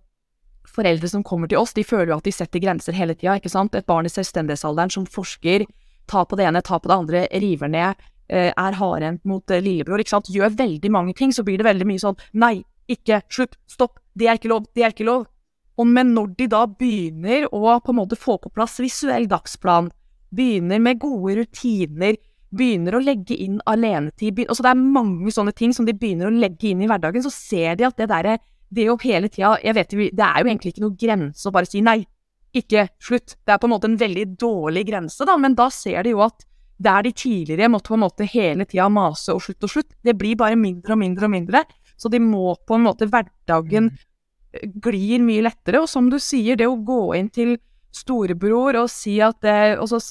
[0.74, 3.52] Foreldre som kommer til oss, de føler jo at de setter grenser hele tida, ikke
[3.52, 3.76] sant.
[3.76, 5.66] Et barn i selvstendighetsalderen som forsker,
[6.10, 8.00] tar på det ene, tar på det andre, river ned,
[8.32, 10.32] eh, er hardhendt mot eh, lillebror, ikke sant.
[10.32, 14.32] Gjør veldig mange ting, så blir det veldig mye sånn nei, ikke, slutt, stopp, det
[14.32, 15.28] er ikke lov, det er ikke lov.
[15.78, 19.92] Og men når de da begynner å på en måte få på plass visuell dagsplan,
[20.34, 22.18] begynner med gode rutiner,
[22.54, 26.42] begynner å legge inn alenetid altså Det er mange sånne ting som de begynner å
[26.44, 28.38] legge inn i hverdagen, så ser de at det derre
[28.70, 31.70] Det å hele tida Jeg vet det er jo egentlig ikke noe grense å bare
[31.70, 32.04] si nei,
[32.54, 33.36] ikke slutt.
[33.42, 36.22] Det er på en måte en veldig dårlig grense, da, men da ser de jo
[36.26, 36.46] at
[36.84, 40.16] der de tidligere måtte på en måte hele tida mase og slutt og slutt, det
[40.20, 41.64] blir bare mindre og mindre og mindre.
[41.98, 44.74] Så de må på en måte Hverdagen mm.
[44.84, 45.84] glir mye lettere.
[45.84, 47.56] Og som du sier, det å gå inn til
[47.94, 50.02] storebror og si at det, og så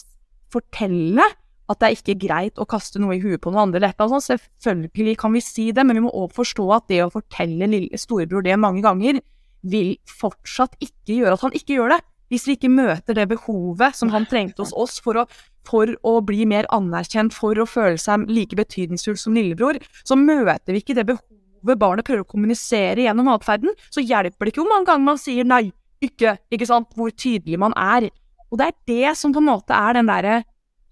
[0.53, 1.26] fortelle
[1.70, 3.80] at det er ikke greit å kaste noe i huet på noen andre.
[3.80, 4.40] Eller sånn.
[4.64, 8.00] Selvfølgelig kan vi si det, men vi må også forstå at det å fortelle lille
[8.00, 9.22] storebror det mange ganger,
[9.62, 12.00] vil fortsatt ikke gjøre at han ikke gjør det.
[12.32, 15.26] Hvis vi ikke møter det behovet som han trengte hos oss for å,
[15.68, 20.72] for å bli mer anerkjent, for å føle seg like betydningsfull som lillebror, så møter
[20.72, 23.76] vi ikke det behovet barnet prøver å kommunisere gjennom atferden.
[23.92, 25.66] Så hjelper det ikke hvor mange ganger man sier nei,
[26.03, 28.09] ikke, ikke sant, hvor tydelig man er.
[28.53, 30.42] Og det er det som på en måte er den derre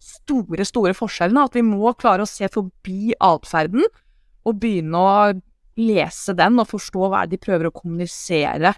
[0.01, 3.85] store, store forskjellen, at vi må klare å se forbi atferden
[4.49, 5.17] og begynne å
[5.81, 8.73] lese den og forstå hva de prøver å kommunisere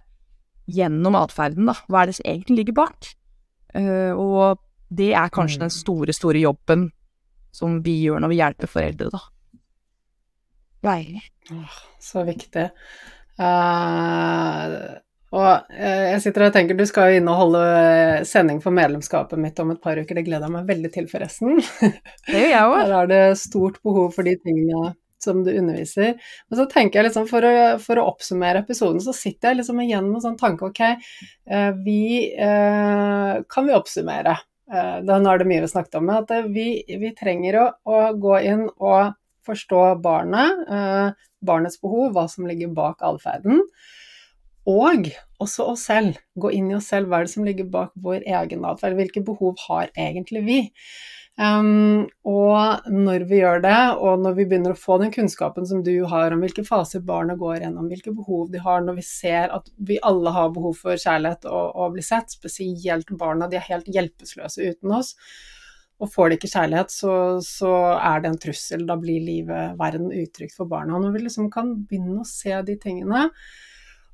[0.71, 1.77] gjennom atferden, da.
[1.87, 3.13] Hva er det som egentlig ligger bak?
[3.73, 4.61] Uh, og
[4.93, 5.79] det er kanskje den mm.
[5.79, 6.91] store, store jobben
[7.55, 9.23] som vi gjør når vi hjelper foreldre, da.
[10.83, 11.23] Deilig.
[12.03, 12.67] Så viktig.
[13.39, 14.99] Uh,
[15.33, 18.75] og eh, jeg sitter og tenker du skal jo inn og holde eh, sending for
[18.77, 21.63] medlemskapet mitt om et par uker, det gleder jeg meg veldig til, forresten.
[22.29, 22.75] Det gjør jeg òg.
[22.77, 26.19] Her er det stort behov for de tingene som du underviser.
[26.51, 29.81] Men så tenker jeg liksom, for å, for å oppsummere episoden, så sitter jeg liksom
[29.85, 30.83] igjen med en sånn tanke ok,
[31.49, 32.03] eh, vi
[33.49, 34.37] Kan vi oppsummere?
[34.73, 38.39] Da, nå er det mye vi snakket om, at vi, vi trenger å, å, gå
[38.49, 40.63] inn og forstå barnet,
[41.45, 43.61] barnets behov, hva som ligger bak atferden.
[44.69, 45.09] Og
[45.43, 46.21] også oss selv.
[46.39, 47.11] Gå inn i oss selv.
[47.11, 48.95] Hva er det som ligger bak vår egen atferd?
[48.99, 50.61] Hvilke behov har egentlig vi?
[51.41, 55.81] Um, og når vi gjør det, og når vi begynner å få den kunnskapen som
[55.85, 59.55] du har om hvilke faser barna går gjennom, hvilke behov de har, når vi ser
[59.57, 63.67] at vi alle har behov for kjærlighet og, å bli sett, spesielt barna, de er
[63.71, 65.15] helt hjelpeløse uten oss.
[66.03, 68.87] Og får de ikke kjærlighet, så, så, er det en trussel.
[68.89, 70.99] Da blir livet, verden, utrygt for barna.
[71.01, 73.29] Når vi liksom kan begynne å se de tingene,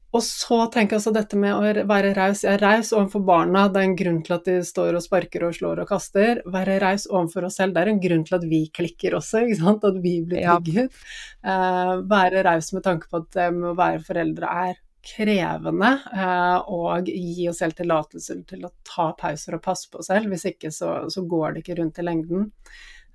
[0.09, 2.41] og så tenker jeg også dette med å være raus.
[2.47, 5.45] Jeg er raus overfor barna, det er en grunn til at de står og sparker
[5.45, 6.41] og slår og kaster.
[6.49, 9.59] Være raus overfor oss selv, det er en grunn til at vi klikker også, ikke
[9.61, 9.85] sant?
[9.85, 11.01] at vi blir trygget.
[11.45, 11.57] Ja.
[11.99, 14.79] Uh, være raus med tanke på at det med å være foreldre er
[15.09, 20.09] krevende, uh, og gi oss selv tillatelse til å ta pauser og passe på oss
[20.09, 20.33] selv.
[20.33, 22.49] Hvis ikke så, så går det ikke rundt i lengden.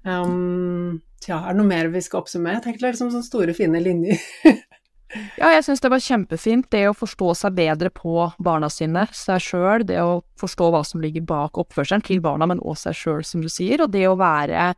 [0.06, 2.60] Um, tja, er det noe mer vi skal oppsummere?
[2.60, 4.22] Jeg tenker er liksom sånne store, fine linjer.
[5.38, 9.44] Ja, jeg syns det var kjempefint, det å forstå seg bedre på barna sine, seg
[9.44, 13.22] sjøl, det å forstå hva som ligger bak oppførselen til barna, men også seg sjøl,
[13.27, 14.72] som du sier, og det å være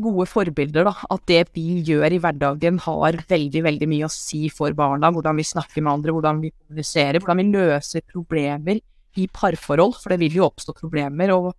[0.00, 0.94] gode forbilder, da.
[1.12, 5.10] At det vi gjør i hverdagen har veldig, veldig mye å si for barna.
[5.12, 8.80] Hvordan vi snakker med andre, hvordan vi kommuniserer, hvordan vi løser problemer
[9.18, 11.34] i parforhold, for det vil jo oppstå problemer.
[11.36, 11.52] Og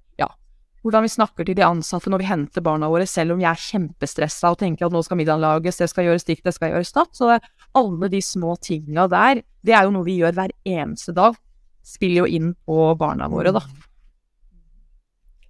[0.81, 3.65] hvordan vi snakker til de ansatte når vi henter barna våre, selv om jeg er
[3.67, 6.93] kjempestressa og tenker at nå skal middagen lages, det skal gjøres dikt, det skal gjøres
[6.95, 7.13] datt.
[7.17, 7.37] Så
[7.77, 11.37] alle de små tinga der, det er jo noe vi gjør hver eneste dag.
[11.85, 13.61] Spiller jo inn på barna våre, da.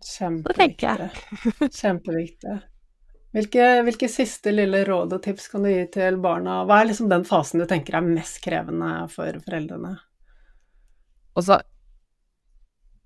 [0.02, 1.10] Kjempeviktig.
[1.80, 2.60] Kjempeviktig.
[3.32, 6.66] Hvilke, hvilke, siste lille råd og tips kan du gi til barna?
[6.68, 9.94] Hva er liksom den fasen du tenker er mest krevende for foreldrene?
[11.40, 11.62] Altså,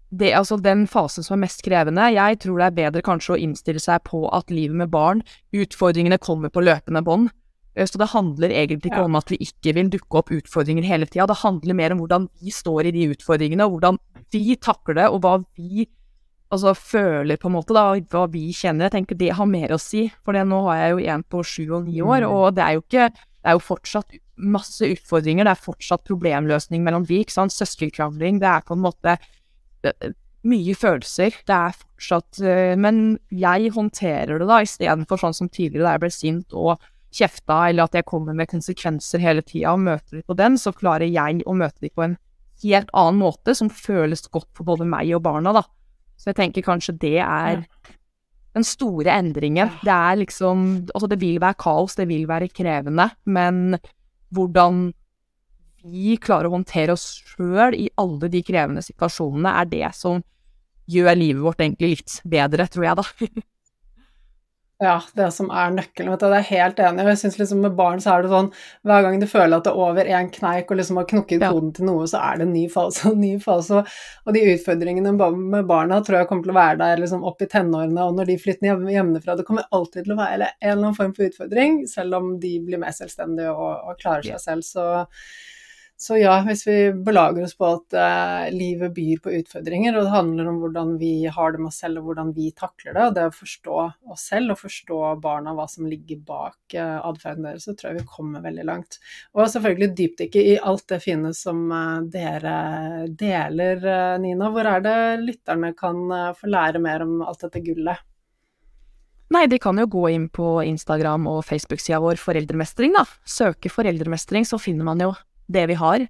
[0.10, 3.40] det, altså den fasen som er mest krevende, jeg tror det er bedre kanskje å
[3.42, 5.24] innstille seg på at livet med barn,
[5.56, 7.32] utfordringene kommer på løpende bånd.
[7.76, 9.10] Eh, så det handler egentlig ikke ja.
[9.10, 12.30] om at vi ikke vil dukke opp utfordringer hele tida, det handler mer om hvordan
[12.42, 14.02] vi står i de utfordringene, og hvordan
[14.34, 15.88] vi takler det, og hva vi
[16.54, 18.88] altså, føler, på en måte, da, hva vi kjenner.
[18.88, 21.64] Jeg tenker det har mer å si, for nå har jeg jo en på sju
[21.66, 22.36] og ni år, mm.
[22.36, 23.10] og det er jo ikke
[23.46, 28.40] det er jo fortsatt masse utfordringer, det er fortsatt problemløsning mellom vi, ikke sant, søskenkrangling,
[28.42, 29.14] det er på en måte
[30.46, 31.38] mye følelser.
[31.48, 36.06] Det er fortsatt uh, Men jeg håndterer det da, istedenfor sånn som tidligere, da jeg
[36.06, 36.84] ble sint og
[37.16, 40.74] kjefta, eller at jeg kommer med konsekvenser hele tida og møter dem på den, så
[40.76, 42.18] klarer jeg å møte dem på en
[42.64, 45.64] helt annen måte, som føles godt for både meg og barna, da.
[46.20, 47.66] Så jeg tenker kanskje det er
[48.56, 49.72] den store endringen.
[49.84, 53.78] Det er liksom Altså, det vil være kaos, det vil være krevende, men
[54.36, 54.94] hvordan
[55.86, 60.24] vi klarer å håndtere oss sjøl i alle de krevende situasjonene, er det som
[60.92, 63.44] gjør livet vårt egentlig litt bedre, tror jeg, da.
[64.84, 66.12] Ja, det som er nøkkelen.
[66.12, 67.04] vet du, Det er helt enig.
[67.06, 68.50] og jeg synes liksom Med barn så er det sånn
[68.84, 71.72] hver gang du føler at det er over én kneik og liksom har knukket koden
[71.72, 73.86] til noe, så er det en ny fase og en ny fase.
[74.26, 77.48] Og de utfordringene med barna tror jeg kommer til å være der liksom opp i
[77.48, 79.38] tenårene og når de flytter hjemmefra.
[79.40, 82.58] Det kommer alltid til å være en eller annen form for utfordring, selv om de
[82.68, 84.68] blir mer selvstendige og, og klarer seg selv.
[84.68, 85.06] Så
[85.98, 86.76] så ja, hvis vi
[87.08, 91.12] belager oss på at eh, livet byr på utfordringer, og det handler om hvordan vi
[91.32, 93.78] har det med oss selv og hvordan vi takler det, og det å forstå
[94.12, 98.02] oss selv og forstå barna hva som ligger bak eh, atferden deres, så tror jeg
[98.02, 98.98] vi kommer veldig langt.
[99.40, 102.58] Og selvfølgelig dypdykke i alt det fine som eh, dere
[103.16, 104.50] deler, eh, Nina.
[104.52, 108.04] Hvor er det lytterne kan eh, få lære mer om alt dette gullet?
[109.32, 113.06] Nei, de kan jo gå inn på Instagram og Facebook-sida vår Foreldremestring, da.
[113.24, 115.14] Søke foreldremestring, så finner man jo
[115.52, 116.08] det vi har.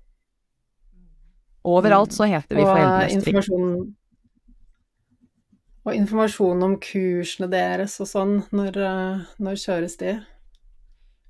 [1.65, 3.95] Overalt så heter vi foreldremestring.
[5.85, 10.15] Og informasjon om kursene deres og sånn, når, eh, når kjøres de?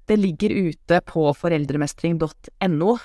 [0.08, 2.96] Det ligger ute på foreldremestring.no.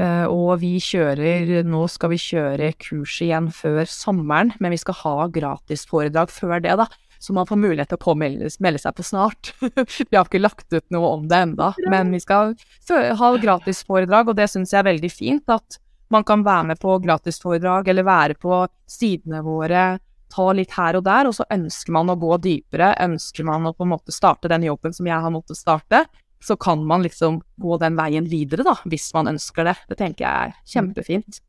[0.00, 4.96] Uh, og vi kjører Nå skal vi kjøre kurs igjen før sommeren, men vi skal
[5.02, 6.86] ha gratisforedrag før det, da
[7.22, 9.52] så man får mulighet til å påmelde seg på snart.
[9.60, 12.56] vi har ikke lagt ut noe om det enda, men vi skal
[12.90, 15.52] ha gratisforedrag, og det syns jeg er veldig fint.
[15.52, 15.78] At
[16.10, 19.84] man kan være med på gratisforedrag, eller være på sidene våre,
[20.32, 23.74] ta litt her og der, og så ønsker man å gå dypere, ønsker man å
[23.76, 26.02] på en måte starte den jobben som jeg har måttet starte,
[26.42, 29.78] så kan man liksom gå den veien videre, da, hvis man ønsker det.
[29.92, 31.42] Det tenker jeg er kjempefint.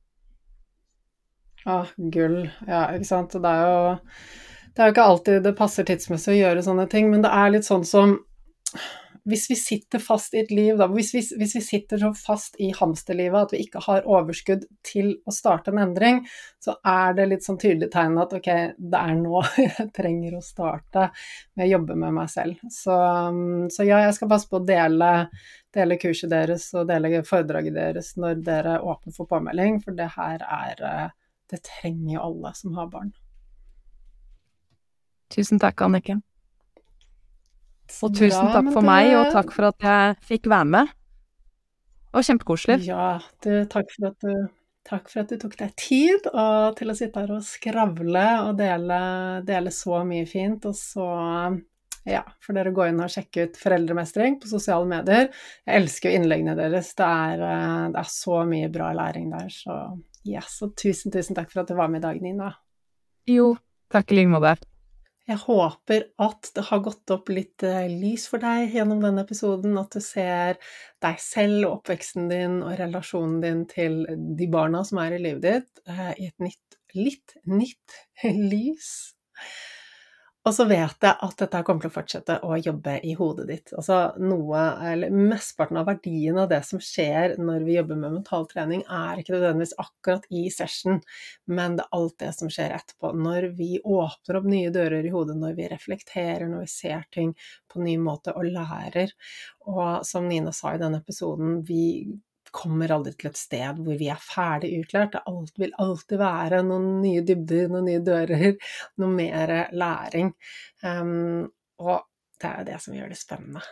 [1.66, 2.44] Ah, gull.
[2.68, 3.34] Ja, ikke sant.
[3.34, 3.96] Det er jo
[4.74, 7.54] det er jo ikke alltid det passer tidsmessig å gjøre sånne ting, men det er
[7.54, 8.18] litt sånn som
[9.24, 12.58] hvis vi sitter fast i et liv, da, hvis vi, hvis vi sitter så fast
[12.60, 16.22] i hamsterlivet at vi ikke har overskudd til å starte en endring,
[16.60, 20.44] så er det litt sånn tydelig tegn at ok, det er nå jeg trenger å
[20.44, 21.08] starte
[21.56, 22.60] med å jobbe med meg selv.
[22.68, 23.00] Så,
[23.72, 25.14] så ja, jeg skal passe på å dele,
[25.76, 30.44] dele, kurset deres og dele foredraget deres når dere åpner for påmelding, for det her
[30.44, 30.88] er
[31.54, 33.12] Det trenger jo alle som har barn.
[35.34, 36.22] Tusen takk, Anniken.
[38.02, 40.92] Og tusen takk for meg, og takk for at jeg fikk være med.
[42.14, 42.78] Var kjempekoselig.
[42.86, 44.48] Ja, du, takk, for at du,
[44.86, 48.58] takk for at du tok deg tid og, til å sitte her og skravle og
[48.60, 49.04] dele,
[49.48, 50.68] dele så mye fint.
[50.70, 51.08] Og så
[52.06, 55.30] ja, for dere gå inn og sjekke ut Foreldremestring på sosiale medier.
[55.64, 56.92] Jeg elsker jo innleggene deres.
[57.00, 59.50] Det er, eh, det er, så mye bra læring der.
[59.54, 59.78] Så
[60.28, 62.52] yes, og tusen, tusen takk for at du var med i dag, Nina.
[63.30, 63.56] Jo,
[63.94, 64.73] takk i like måte.
[65.30, 69.78] Jeg håper at det har gått opp litt eh, lys for deg gjennom denne episoden,
[69.80, 70.60] at du ser
[71.04, 75.46] deg selv og oppveksten din og relasjonen din til de barna som er i livet
[75.46, 78.00] ditt, eh, i et nytt, litt nytt
[78.52, 78.92] lys.
[80.44, 83.72] Og så vet jeg at dette kommer til å fortsette å jobbe i hodet ditt.
[83.80, 88.48] Altså noe, eller Mesteparten av verdien av det som skjer når vi jobber med mental
[88.52, 91.00] trening, er ikke nødvendigvis akkurat i session,
[91.48, 93.14] men det er alt det som skjer etterpå.
[93.24, 97.32] Når vi åpner opp nye dører i hodet, når vi reflekterer, når vi ser ting
[97.72, 99.16] på ny måte og lærer.
[99.72, 101.86] Og som Nina sa i denne episoden, vi
[102.54, 105.18] kommer aldri til et sted hvor vi er ferdig utlært.
[105.18, 108.46] Det vil alltid være noen nye dybder, noen nye dører,
[109.02, 110.34] noe mer læring.
[110.84, 111.48] Um,
[111.82, 112.06] og
[112.40, 113.64] det er jo det som gjør det spennende.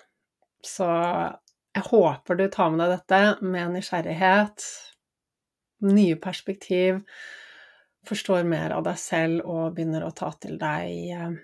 [0.65, 4.65] Så jeg håper du tar med deg dette med nysgjerrighet,
[5.87, 6.99] nye perspektiv,
[8.07, 11.39] forstår mer av deg selv og begynner å ta til deg eh,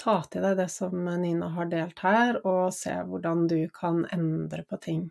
[0.00, 4.64] ta til deg det som Nina har delt her, og se hvordan du kan endre
[4.68, 5.08] på ting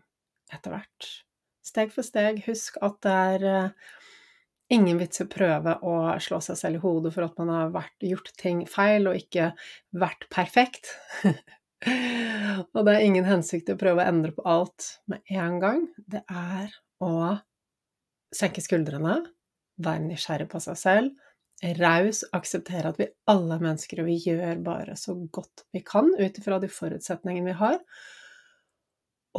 [0.52, 1.10] etter hvert.
[1.66, 2.42] Steg for steg.
[2.46, 3.88] Husk at det er eh,
[4.72, 7.72] ingen vits i å prøve å slå seg selv i hodet for at man har
[7.74, 9.50] vært, gjort ting feil og ikke
[10.00, 10.94] vært perfekt.
[12.74, 15.88] og det er ingen hensikt i å prøve å endre på alt med en gang.
[16.06, 16.70] Det er
[17.02, 17.14] å
[18.34, 19.18] senke skuldrene,
[19.80, 21.28] være nysgjerrig på seg selv,
[21.80, 26.08] raus, akseptere at vi alle er mennesker, og vi gjør bare så godt vi kan
[26.16, 27.80] ut ifra de forutsetningene vi har.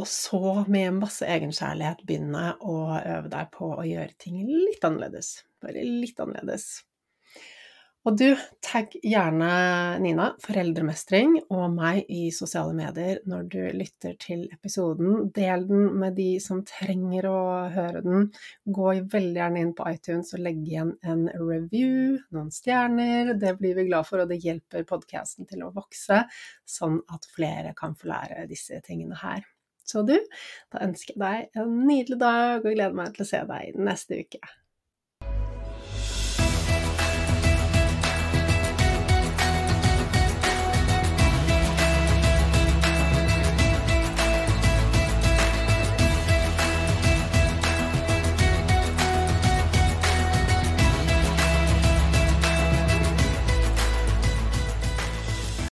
[0.00, 5.42] Og så, med masse egenkjærlighet, begynne å øve deg på å gjøre ting litt annerledes.
[5.60, 6.78] Bare litt annerledes.
[8.02, 8.32] Og du,
[8.66, 9.48] tagg gjerne
[10.02, 15.28] Nina, foreldremestring, og meg i sosiale medier når du lytter til episoden.
[15.36, 17.44] Del den med de som trenger å
[17.76, 18.26] høre den.
[18.66, 23.36] Gå veldig gjerne inn på iTunes og legg igjen en review, noen stjerner.
[23.38, 26.24] Det blir vi glad for, og det hjelper podkasten til å vokse,
[26.66, 29.51] sånn at flere kan få lære disse tingene her.
[29.88, 30.16] Så du,
[30.72, 34.22] da ønsker jeg deg en nydelig dag og gleder meg til å se deg neste
[34.22, 34.42] uke.